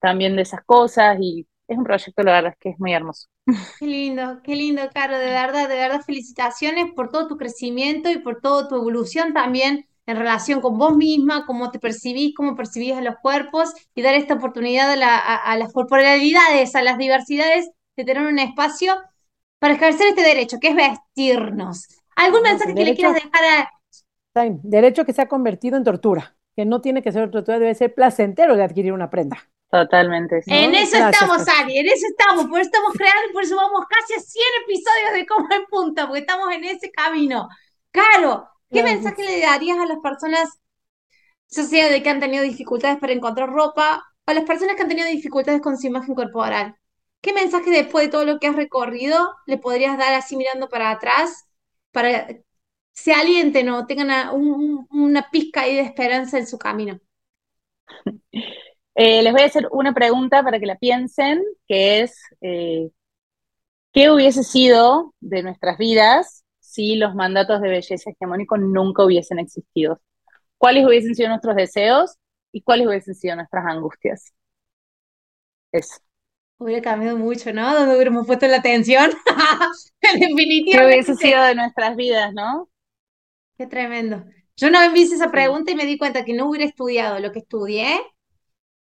también 0.00 0.36
de 0.36 0.42
esas 0.42 0.62
cosas 0.64 1.18
y 1.20 1.46
es 1.70 1.78
un 1.78 1.84
proyecto, 1.84 2.22
la 2.22 2.32
verdad, 2.32 2.54
que 2.58 2.70
es 2.70 2.80
muy 2.80 2.92
hermoso. 2.92 3.28
Qué 3.78 3.86
lindo, 3.86 4.40
qué 4.42 4.56
lindo, 4.56 4.82
Caro, 4.92 5.18
de 5.18 5.26
verdad, 5.26 5.68
de 5.68 5.76
verdad, 5.76 6.02
felicitaciones 6.04 6.92
por 6.94 7.10
todo 7.10 7.28
tu 7.28 7.36
crecimiento 7.36 8.10
y 8.10 8.18
por 8.18 8.40
toda 8.40 8.68
tu 8.68 8.74
evolución 8.76 9.32
también 9.32 9.86
en 10.06 10.16
relación 10.16 10.60
con 10.60 10.76
vos 10.78 10.96
misma, 10.96 11.46
cómo 11.46 11.70
te 11.70 11.78
percibís, 11.78 12.34
cómo 12.34 12.56
percibís 12.56 12.94
a 12.94 13.00
los 13.00 13.14
cuerpos 13.22 13.72
y 13.94 14.02
dar 14.02 14.14
esta 14.14 14.34
oportunidad 14.34 14.90
a, 15.00 15.36
a 15.36 15.56
las 15.56 15.72
corporalidades, 15.72 16.74
a 16.74 16.82
las 16.82 16.98
diversidades 16.98 17.70
de 17.96 18.04
tener 18.04 18.26
un 18.26 18.40
espacio 18.40 18.96
para 19.60 19.74
ejercer 19.74 20.08
este 20.08 20.22
derecho, 20.22 20.58
que 20.58 20.68
es 20.68 20.74
vestirnos. 20.74 21.86
¿Algún 22.16 22.42
mensaje 22.42 22.74
que 22.74 22.84
le 22.84 22.96
quieras 22.96 23.14
dejar 23.14 23.68
a... 24.34 24.50
Derecho 24.62 25.04
que 25.04 25.12
se 25.12 25.22
ha 25.22 25.28
convertido 25.28 25.76
en 25.76 25.84
tortura, 25.84 26.36
que 26.56 26.64
no 26.64 26.80
tiene 26.80 27.02
que 27.02 27.12
ser 27.12 27.30
tortura, 27.30 27.58
debe 27.58 27.74
ser 27.74 27.94
placentero 27.94 28.56
de 28.56 28.64
adquirir 28.64 28.92
una 28.92 29.10
prenda. 29.10 29.48
Totalmente. 29.70 30.40
En 30.46 30.74
eso 30.74 30.96
estamos, 30.96 31.46
Ari, 31.46 31.78
en 31.78 31.86
eso 31.86 32.06
estamos, 32.08 32.46
por 32.46 32.60
eso 32.60 32.70
estamos 32.72 32.92
creando, 32.92 33.32
por 33.32 33.44
eso 33.44 33.54
vamos 33.54 33.84
casi 33.88 34.14
a 34.14 34.20
100 34.20 34.44
episodios 34.64 35.12
de 35.12 35.26
Como 35.26 35.46
en 35.54 35.64
Punta, 35.66 36.06
porque 36.06 36.20
estamos 36.20 36.52
en 36.52 36.64
ese 36.64 36.90
camino. 36.90 37.48
Caro, 37.92 38.48
¿qué 38.70 38.82
mensaje 38.82 39.22
le 39.22 39.40
darías 39.40 39.78
a 39.78 39.86
las 39.86 39.98
personas, 39.98 40.48
ya 41.50 41.62
sea 41.62 41.88
de 41.88 42.02
que 42.02 42.10
han 42.10 42.18
tenido 42.18 42.42
dificultades 42.42 42.98
para 42.98 43.12
encontrar 43.12 43.50
ropa, 43.50 44.04
o 44.26 44.30
a 44.30 44.34
las 44.34 44.44
personas 44.44 44.74
que 44.74 44.82
han 44.82 44.88
tenido 44.88 45.06
dificultades 45.06 45.60
con 45.60 45.78
su 45.78 45.86
imagen 45.86 46.16
corporal? 46.16 46.76
¿Qué 47.20 47.32
mensaje 47.32 47.70
después 47.70 48.06
de 48.06 48.10
todo 48.10 48.24
lo 48.24 48.38
que 48.40 48.48
has 48.48 48.56
recorrido 48.56 49.36
le 49.46 49.58
podrías 49.58 49.96
dar 49.98 50.14
así 50.14 50.36
mirando 50.36 50.68
para 50.68 50.90
atrás 50.90 51.46
para 51.92 52.26
que 52.26 52.44
se 52.92 53.12
alienten 53.12 53.68
o 53.70 53.86
tengan 53.86 54.34
una, 54.90 55.30
pizca 55.30 55.62
ahí 55.62 55.76
de 55.76 55.82
esperanza 55.82 56.38
en 56.38 56.46
su 56.46 56.58
camino? 56.58 56.98
Eh, 58.94 59.22
les 59.22 59.32
voy 59.32 59.42
a 59.42 59.46
hacer 59.46 59.68
una 59.70 59.94
pregunta 59.94 60.42
para 60.42 60.58
que 60.58 60.66
la 60.66 60.76
piensen, 60.76 61.42
que 61.66 62.00
es, 62.00 62.14
eh, 62.40 62.90
¿qué 63.92 64.10
hubiese 64.10 64.42
sido 64.44 65.14
de 65.20 65.42
nuestras 65.42 65.78
vidas 65.78 66.44
si 66.60 66.96
los 66.96 67.14
mandatos 67.14 67.60
de 67.60 67.68
belleza 67.68 68.10
hegemónicos 68.10 68.60
nunca 68.60 69.04
hubiesen 69.04 69.38
existido? 69.38 70.00
¿Cuáles 70.58 70.86
hubiesen 70.86 71.14
sido 71.14 71.28
nuestros 71.30 71.56
deseos 71.56 72.16
y 72.52 72.62
cuáles 72.62 72.86
hubiesen 72.86 73.14
sido 73.14 73.36
nuestras 73.36 73.64
angustias? 73.66 74.32
Eso. 75.72 75.96
Hubiera 76.58 76.82
cambiado 76.82 77.16
mucho, 77.16 77.52
¿no? 77.54 77.74
Donde 77.74 77.94
hubiéramos 77.94 78.26
puesto 78.26 78.46
la 78.46 78.58
atención. 78.58 79.10
Definitivamente. 80.02 80.70
¿Qué 80.72 80.84
hubiese 80.84 81.14
sido 81.14 81.42
de 81.42 81.54
nuestras 81.54 81.96
vidas, 81.96 82.34
no? 82.34 82.68
Qué 83.56 83.66
tremendo. 83.66 84.24
Yo 84.56 84.68
una 84.68 84.86
vez 84.86 85.00
hice 85.00 85.14
esa 85.14 85.30
pregunta 85.30 85.72
y 85.72 85.74
me 85.74 85.86
di 85.86 85.96
cuenta 85.96 86.24
que 86.24 86.34
no 86.34 86.50
hubiera 86.50 86.66
estudiado 86.66 87.18
lo 87.18 87.32
que 87.32 87.38
estudié, 87.38 87.98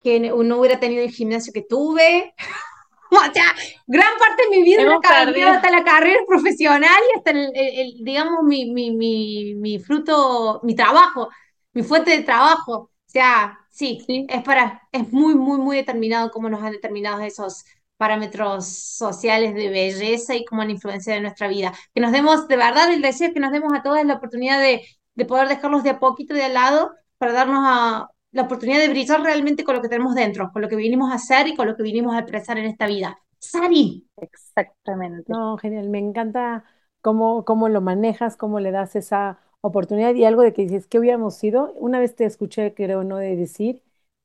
que 0.03 0.19
no 0.19 0.57
hubiera 0.59 0.79
tenido 0.79 1.03
el 1.03 1.11
gimnasio 1.11 1.53
que 1.53 1.63
tuve. 1.63 2.33
o 3.11 3.33
sea, 3.33 3.45
gran 3.87 4.09
parte 4.19 4.43
de 4.43 4.57
mi 4.57 4.63
vida 4.63 4.83
ha 4.95 4.99
cambiado 4.99 5.53
hasta 5.53 5.71
la 5.71 5.83
carrera 5.83 6.19
profesional 6.27 7.01
y 7.13 7.17
hasta 7.17 7.31
el, 7.31 8.03
digamos, 8.03 8.43
mi, 8.43 8.71
mi, 8.71 8.91
mi, 8.95 9.55
mi 9.55 9.79
fruto, 9.79 10.61
mi 10.63 10.75
trabajo, 10.75 11.29
mi 11.73 11.83
fuente 11.83 12.11
de 12.11 12.23
trabajo. 12.23 12.73
O 12.73 12.89
sea, 13.05 13.57
Sí, 13.73 14.03
sí, 14.05 14.27
es 14.29 14.43
para, 14.43 14.83
es 14.91 15.11
muy, 15.11 15.33
muy, 15.33 15.57
muy 15.57 15.77
determinado 15.77 16.29
cómo 16.29 16.47
nos 16.47 16.61
han 16.61 16.73
determinado 16.73 17.21
esos 17.21 17.65
parámetros 17.97 18.67
sociales 18.67 19.55
de 19.55 19.69
belleza 19.69 20.35
y 20.35 20.45
cómo 20.45 20.61
han 20.61 20.69
influenciado 20.69 21.17
en 21.17 21.23
nuestra 21.23 21.47
vida. 21.47 21.73
Que 21.93 21.99
nos 21.99 22.11
demos, 22.11 22.47
de 22.47 22.55
verdad, 22.55 22.93
el 22.93 23.01
deseo 23.01 23.29
es 23.29 23.33
que 23.33 23.39
nos 23.39 23.51
demos 23.51 23.73
a 23.73 23.81
todas 23.81 24.05
la 24.05 24.15
oportunidad 24.15 24.61
de, 24.61 24.85
de 25.15 25.25
poder 25.25 25.47
dejarlos 25.47 25.83
de 25.83 25.89
a 25.89 25.99
poquito 25.99 26.35
de 26.35 26.43
al 26.43 26.53
lado 26.53 26.91
para 27.17 27.33
darnos 27.33 27.63
a, 27.65 28.09
la 28.33 28.43
oportunidad 28.43 28.79
de 28.79 28.89
brillar 28.89 29.21
realmente 29.21 29.63
con 29.63 29.75
lo 29.75 29.81
que 29.81 29.89
tenemos 29.89 30.15
dentro, 30.15 30.51
con 30.51 30.61
lo 30.61 30.69
que 30.69 30.75
vinimos 30.75 31.11
a 31.11 31.15
hacer 31.15 31.47
y 31.47 31.55
con 31.55 31.67
lo 31.67 31.75
que 31.77 31.83
vinimos 31.83 32.15
a 32.15 32.19
expresar 32.19 32.57
en 32.57 32.65
esta 32.65 32.87
vida. 32.87 33.17
Sari. 33.39 34.05
Exactamente. 34.17 35.31
No, 35.31 35.57
genial, 35.57 35.89
me 35.89 35.99
encanta 35.99 36.65
cómo, 37.01 37.45
cómo 37.45 37.69
lo 37.69 37.81
manejas, 37.81 38.35
cómo 38.37 38.59
le 38.59 38.71
das 38.71 38.95
esa 38.95 39.39
oportunidad 39.61 40.13
y 40.15 40.25
algo 40.25 40.41
de 40.41 40.53
que 40.53 40.63
dices, 40.63 40.87
¿qué 40.87 40.99
hubiéramos 40.99 41.35
sido? 41.37 41.71
Una 41.73 41.99
vez 41.99 42.15
te 42.15 42.25
escuché, 42.25 42.73
creo, 42.73 43.03
no 43.03 43.17
de 43.17 43.35
decir, 43.37 43.81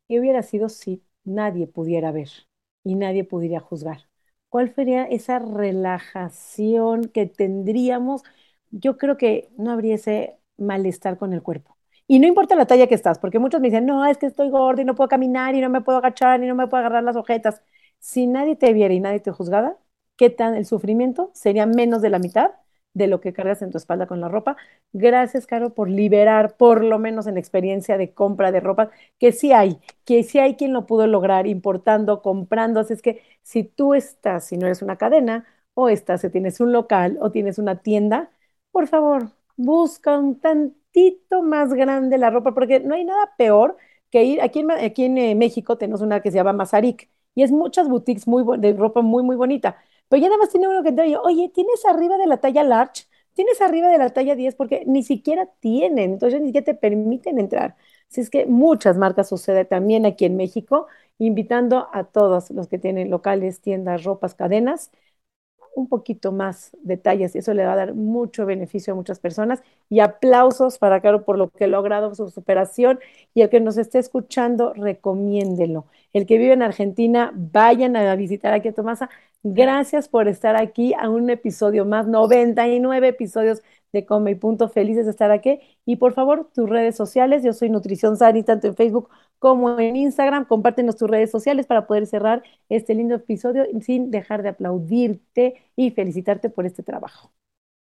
¿qué 0.08 0.18
hubiera 0.20 0.42
sido 0.42 0.68
si 0.68 1.04
nadie 1.24 1.66
pudiera 1.68 2.10
ver 2.12 2.28
y 2.84 2.96
nadie 2.96 3.24
pudiera 3.24 3.60
juzgar? 3.60 4.08
¿Cuál 4.48 4.74
sería 4.74 5.04
esa 5.04 5.38
relajación 5.38 7.04
que 7.08 7.26
tendríamos? 7.26 8.22
Yo 8.70 8.96
creo 8.98 9.16
que 9.16 9.50
no 9.56 9.70
habría 9.70 9.94
ese 9.94 10.38
malestar 10.56 11.16
con 11.18 11.32
el 11.32 11.42
cuerpo. 11.42 11.77
Y 12.08 12.20
no 12.20 12.26
importa 12.28 12.56
la 12.56 12.66
talla 12.66 12.88
que 12.88 12.96
estás, 12.96 13.18
porque 13.20 13.38
muchos 13.38 13.60
me 13.60 13.68
dicen, 13.68 13.86
no, 13.86 14.06
es 14.06 14.18
que 14.18 14.26
estoy 14.26 14.50
gorda 14.50 14.82
y 14.82 14.86
no 14.86 14.96
puedo 14.96 15.08
caminar 15.08 15.54
y 15.54 15.60
no 15.60 15.70
me 15.70 15.82
puedo 15.82 15.98
agachar 15.98 16.42
y 16.42 16.48
no 16.48 16.54
me 16.56 16.66
puedo 16.68 16.80
agarrar 16.80 17.04
las 17.04 17.16
ojetas. 17.16 17.62
Si 18.00 18.26
nadie 18.26 18.56
te 18.56 18.72
viera 18.72 18.94
y 18.94 19.00
nadie 19.00 19.20
te 19.20 19.30
juzgara, 19.32 19.76
¿qué 20.16 20.30
tan 20.30 20.54
el 20.56 20.66
sufrimiento 20.66 21.30
sería 21.34 21.66
menos 21.66 22.02
de 22.02 22.10
la 22.10 22.18
mitad 22.18 22.52
de 22.94 23.06
lo 23.06 23.20
que 23.20 23.32
cargas 23.32 23.62
en 23.62 23.70
tu 23.70 23.78
espalda 23.78 24.06
con 24.08 24.20
la 24.20 24.28
ropa. 24.28 24.56
Gracias, 24.92 25.46
Caro, 25.46 25.74
por 25.74 25.88
liberar, 25.88 26.56
por 26.56 26.82
lo 26.82 26.98
menos 26.98 27.26
en 27.28 27.38
experiencia 27.38 27.96
de 27.98 28.12
compra 28.14 28.50
de 28.50 28.60
ropa, 28.60 28.90
que 29.18 29.30
sí 29.32 29.52
hay, 29.52 29.78
que 30.04 30.24
sí 30.24 30.38
hay 30.40 30.56
quien 30.56 30.72
lo 30.72 30.86
pudo 30.86 31.06
lograr 31.06 31.46
importando, 31.46 32.22
comprando. 32.22 32.80
Así 32.80 32.94
es 32.94 33.02
que 33.02 33.22
si 33.42 33.62
tú 33.64 33.94
estás, 33.94 34.46
si 34.46 34.56
no 34.56 34.66
eres 34.66 34.82
una 34.82 34.96
cadena, 34.96 35.46
o 35.74 35.88
estás, 35.88 36.22
si 36.22 36.30
tienes 36.30 36.58
un 36.60 36.72
local 36.72 37.18
o 37.20 37.30
tienes 37.30 37.58
una 37.58 37.82
tienda, 37.82 38.30
por 38.72 38.86
favor, 38.88 39.30
busca 39.56 40.18
un 40.18 40.40
tantito 40.92 41.42
más 41.42 41.72
grande 41.74 42.18
la 42.18 42.30
ropa, 42.30 42.54
porque 42.54 42.80
no 42.80 42.94
hay 42.94 43.04
nada 43.04 43.34
peor 43.36 43.76
que 44.10 44.24
ir, 44.24 44.40
aquí 44.40 44.60
en, 44.60 44.70
aquí 44.70 45.04
en 45.04 45.18
eh, 45.18 45.34
México 45.34 45.76
tenemos 45.78 46.00
una 46.00 46.20
que 46.22 46.30
se 46.30 46.36
llama 46.36 46.52
Mazarik, 46.52 47.10
y 47.34 47.42
es 47.42 47.52
muchas 47.52 47.88
boutiques 47.88 48.26
muy, 48.26 48.44
de 48.58 48.72
ropa 48.72 49.02
muy, 49.02 49.22
muy 49.22 49.36
bonita 49.36 49.76
pero 50.08 50.22
ya 50.22 50.28
nada 50.30 50.46
tiene 50.50 50.68
uno 50.68 50.82
que 50.82 50.88
entrar 50.88 51.06
y, 51.06 51.14
oye, 51.16 51.50
¿tienes 51.54 51.84
arriba 51.84 52.16
de 52.16 52.26
la 52.26 52.38
talla 52.38 52.64
large? 52.64 53.04
¿Tienes 53.34 53.60
arriba 53.60 53.88
de 53.88 53.98
la 53.98 54.08
talla 54.10 54.34
10? 54.34 54.54
Porque 54.54 54.84
ni 54.86 55.02
siquiera 55.02 55.46
tienen, 55.60 56.12
entonces 56.12 56.40
ni 56.40 56.46
siquiera 56.48 56.64
te 56.64 56.74
permiten 56.74 57.38
entrar. 57.38 57.76
Así 58.10 58.22
es 58.22 58.30
que 58.30 58.46
muchas 58.46 58.96
marcas 58.96 59.28
sucede 59.28 59.64
también 59.66 60.06
aquí 60.06 60.24
en 60.24 60.36
México, 60.36 60.86
invitando 61.18 61.88
a 61.92 62.04
todos 62.04 62.50
los 62.50 62.68
que 62.68 62.78
tienen 62.78 63.10
locales, 63.10 63.60
tiendas, 63.60 64.04
ropas, 64.04 64.34
cadenas, 64.34 64.90
un 65.74 65.88
poquito 65.88 66.32
más 66.32 66.70
detalles 66.82 67.34
y 67.34 67.38
eso 67.38 67.54
le 67.54 67.64
va 67.64 67.72
a 67.72 67.76
dar 67.76 67.94
mucho 67.94 68.46
beneficio 68.46 68.92
a 68.92 68.96
muchas 68.96 69.20
personas. 69.20 69.62
Y 69.88 70.00
aplausos 70.00 70.78
para 70.78 71.00
Caro 71.00 71.24
por 71.24 71.38
lo 71.38 71.50
que 71.50 71.64
ha 71.64 71.68
logrado 71.68 72.14
su 72.14 72.30
superación 72.30 72.98
y 73.34 73.42
el 73.42 73.48
que 73.50 73.60
nos 73.60 73.78
esté 73.78 73.98
escuchando, 73.98 74.72
recomiéndelo. 74.74 75.86
El 76.12 76.26
que 76.26 76.38
vive 76.38 76.52
en 76.52 76.62
Argentina, 76.62 77.32
vayan 77.34 77.96
a 77.96 78.14
visitar 78.16 78.52
aquí 78.54 78.68
a 78.68 78.72
Tomasa. 78.74 79.10
Gracias 79.42 80.08
por 80.08 80.28
estar 80.28 80.56
aquí 80.56 80.94
a 80.94 81.08
un 81.08 81.30
episodio 81.30 81.84
más, 81.84 82.06
99 82.06 83.08
episodios 83.08 83.62
de 83.92 84.04
Come 84.04 84.32
y 84.32 84.34
Punto. 84.34 84.68
Felices 84.68 85.04
de 85.06 85.12
estar 85.12 85.30
aquí. 85.30 85.60
Y 85.86 85.96
por 85.96 86.12
favor, 86.12 86.50
tus 86.54 86.68
redes 86.68 86.96
sociales. 86.96 87.42
Yo 87.42 87.52
soy 87.52 87.70
Nutrición 87.70 88.16
Sani, 88.16 88.42
tanto 88.42 88.66
en 88.66 88.74
Facebook 88.74 89.08
como 89.38 89.78
en 89.78 89.96
Instagram. 89.96 90.44
Compártenos 90.46 90.96
tus 90.96 91.08
redes 91.08 91.30
sociales 91.30 91.66
para 91.66 91.86
poder 91.86 92.06
cerrar 92.06 92.42
este 92.68 92.94
lindo 92.94 93.14
episodio 93.16 93.64
sin 93.80 94.10
dejar 94.10 94.42
de 94.42 94.50
aplaudirte 94.50 95.62
y 95.76 95.90
felicitarte 95.90 96.50
por 96.50 96.66
este 96.66 96.82
trabajo. 96.82 97.32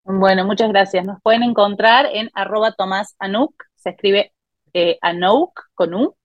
Bueno, 0.05 0.45
muchas 0.45 0.69
gracias. 0.69 1.07
Nos 1.07 1.21
pueden 1.23 1.43
encontrar 1.43 2.07
en 2.13 2.31
arroba 2.35 2.73
Tomás 2.73 3.15
Anuk, 3.19 3.55
se 3.75 3.91
escribe 3.91 4.33
eh, 4.75 4.99
Anouk 5.01 5.61
con 5.75 5.95
U. 5.95 6.17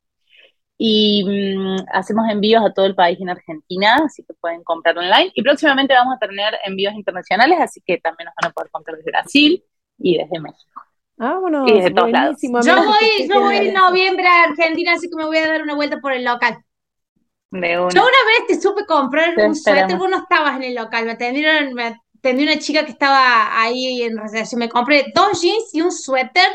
Y 0.82 1.24
mm, 1.26 1.88
hacemos 1.94 2.30
envíos 2.30 2.64
a 2.66 2.74
todo 2.74 2.86
el 2.86 2.96
país 2.96 3.20
en 3.20 3.30
Argentina, 3.30 3.98
así 4.06 4.24
que 4.24 4.34
pueden 4.36 4.64
comprar 4.64 4.98
online. 4.98 5.32
Y 5.36 5.44
próximamente 5.44 5.94
vamos 5.94 6.16
a 6.16 6.20
tener 6.20 6.56
envíos 6.66 6.94
internacionales, 6.94 7.60
así 7.62 7.82
que 7.86 7.98
también 8.00 8.28
nos 8.28 8.36
van 8.42 8.52
a 8.52 8.54
poder 8.54 8.72
comprar 8.72 8.98
desde 8.98 9.12
Brasil 9.12 9.64
y 9.98 10.18
desde 10.18 10.40
México. 10.40 10.89
Ah, 11.20 11.38
bueno, 11.40 11.64
buenísimo. 11.90 12.62
Yo 12.62 12.76
voy, 12.86 13.28
yo 13.28 13.42
voy 13.42 13.58
en 13.58 13.74
noviembre 13.74 14.26
a 14.28 14.44
Argentina, 14.44 14.94
así 14.94 15.10
que 15.10 15.16
me 15.18 15.26
voy 15.26 15.38
a 15.38 15.48
dar 15.48 15.62
una 15.62 15.76
vuelta 15.76 16.00
por 16.00 16.14
el 16.14 16.24
local. 16.24 16.64
Yo 17.52 18.02
una 18.02 18.10
vez 18.10 18.48
te 18.48 18.62
supe 18.62 18.86
comprar 18.86 19.36
un 19.38 19.56
suéter, 19.56 19.98
vos 19.98 20.10
no 20.10 20.18
estabas 20.18 20.56
en 20.58 20.64
el 20.64 20.76
local, 20.76 21.06
me 21.06 21.12
atendieron, 21.14 21.74
me 21.74 21.96
atendió 22.20 22.46
una 22.46 22.60
chica 22.60 22.86
que 22.86 22.92
estaba 22.92 23.60
ahí 23.62 24.02
en 24.04 24.18
recepción, 24.18 24.60
me 24.60 24.70
compré 24.70 25.06
dos 25.16 25.42
jeans 25.42 25.74
y 25.74 25.82
un 25.82 25.92
suéter 25.92 26.48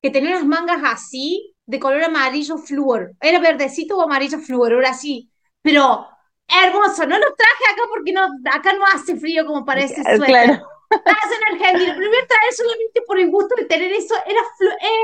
que 0.00 0.10
tenía 0.10 0.30
unas 0.30 0.44
mangas 0.44 0.80
así, 0.84 1.54
de 1.64 1.78
color 1.78 2.02
amarillo 2.04 2.58
flúor, 2.58 3.12
era 3.20 3.38
verdecito 3.38 3.96
o 3.96 4.02
amarillo 4.02 4.38
flúor, 4.40 4.72
era 4.72 4.90
así, 4.90 5.30
pero 5.62 6.06
hermoso, 6.48 7.06
no 7.06 7.18
lo 7.18 7.26
traje 7.34 7.72
acá 7.72 7.82
porque 7.88 8.12
no, 8.12 8.26
acá 8.52 8.72
no 8.72 8.84
hace 8.92 9.16
frío 9.16 9.46
como 9.46 9.64
parece 9.64 10.00
ese 10.02 10.10
suéter. 10.12 10.60
Estás 10.94 11.30
en 11.36 11.54
Argentina. 11.54 11.94
Primero 11.96 12.26
traer 12.26 12.52
solamente 12.52 13.02
por 13.06 13.18
el 13.18 13.30
gusto 13.30 13.54
de 13.56 13.64
tener 13.64 13.92
eso. 13.92 14.14
Era 14.26 14.40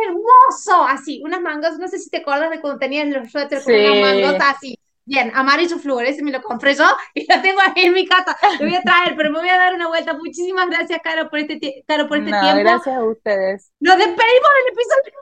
hermoso. 0.07 0.85
Así, 0.85 1.22
unas 1.24 1.40
mangas. 1.40 1.79
No 1.79 1.88
sé 1.88 1.98
si 1.98 2.11
te 2.11 2.18
acuerdas 2.18 2.51
de 2.51 2.61
cuando 2.61 2.79
tenías 2.79 3.09
los 3.09 3.31
suéteres 3.31 3.64
con 3.64 3.74
unas 3.74 4.01
mangas 4.01 4.57
así. 4.57 4.79
Bien, 5.05 5.33
amarillo 5.35 5.79
flúor, 5.79 6.05
ese 6.05 6.22
me 6.22 6.31
lo 6.31 6.42
compré 6.42 6.74
yo 6.74 6.85
y 7.14 7.27
lo 7.33 7.40
tengo 7.40 7.59
ahí 7.62 7.87
en 7.87 7.94
mi 7.94 8.07
casa. 8.07 8.37
Lo 8.61 8.66
voy 8.66 8.74
a 8.74 8.83
traer, 8.83 9.16
pero 9.16 9.31
me 9.31 9.38
voy 9.38 9.48
a 9.48 9.57
dar 9.57 9.74
una 9.74 9.88
vuelta. 9.88 10.12
Muchísimas 10.12 10.68
gracias, 10.68 11.01
Caro, 11.03 11.31
por 11.31 11.38
este, 11.38 11.83
Caro, 11.88 12.07
por 12.09 12.18
este 12.18 12.31
tiempo. 12.31 12.59
Gracias 12.59 12.94
a 12.94 13.05
ustedes. 13.05 13.72
Nos 13.81 13.96
despedimos 13.96 14.20
del 14.20 14.74
episodio 14.74 15.18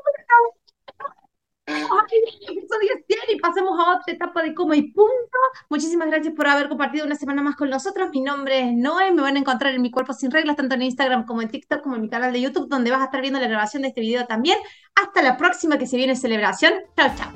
episodio 1.66 2.92
100 3.06 3.36
y 3.36 3.40
pasemos 3.40 3.78
a 3.78 3.96
otra 3.96 4.14
etapa 4.14 4.42
de 4.42 4.54
coma 4.54 4.76
y 4.76 4.90
punto. 4.92 5.38
Muchísimas 5.68 6.08
gracias 6.08 6.34
por 6.34 6.46
haber 6.46 6.68
compartido 6.68 7.04
una 7.06 7.16
semana 7.16 7.42
más 7.42 7.56
con 7.56 7.70
nosotros. 7.70 8.10
Mi 8.12 8.20
nombre 8.20 8.60
es 8.60 8.72
Noé, 8.72 9.12
me 9.12 9.22
van 9.22 9.36
a 9.36 9.40
encontrar 9.40 9.74
en 9.74 9.82
Mi 9.82 9.90
Cuerpo 9.90 10.12
Sin 10.12 10.30
Reglas, 10.30 10.56
tanto 10.56 10.74
en 10.74 10.82
Instagram 10.82 11.26
como 11.26 11.42
en 11.42 11.48
TikTok, 11.48 11.82
como 11.82 11.96
en 11.96 12.02
mi 12.02 12.08
canal 12.08 12.32
de 12.32 12.40
YouTube, 12.40 12.68
donde 12.68 12.90
vas 12.90 13.00
a 13.00 13.06
estar 13.06 13.20
viendo 13.20 13.40
la 13.40 13.48
grabación 13.48 13.82
de 13.82 13.88
este 13.88 14.00
video 14.00 14.26
también. 14.26 14.58
Hasta 14.94 15.22
la 15.22 15.36
próxima 15.36 15.78
que 15.78 15.86
se 15.86 15.96
viene 15.96 16.14
celebración. 16.14 16.72
Chao, 16.96 17.10
chao. 17.16 17.32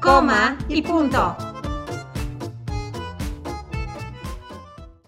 Coma 0.00 0.58
y 0.68 0.82
punto. 0.82 1.57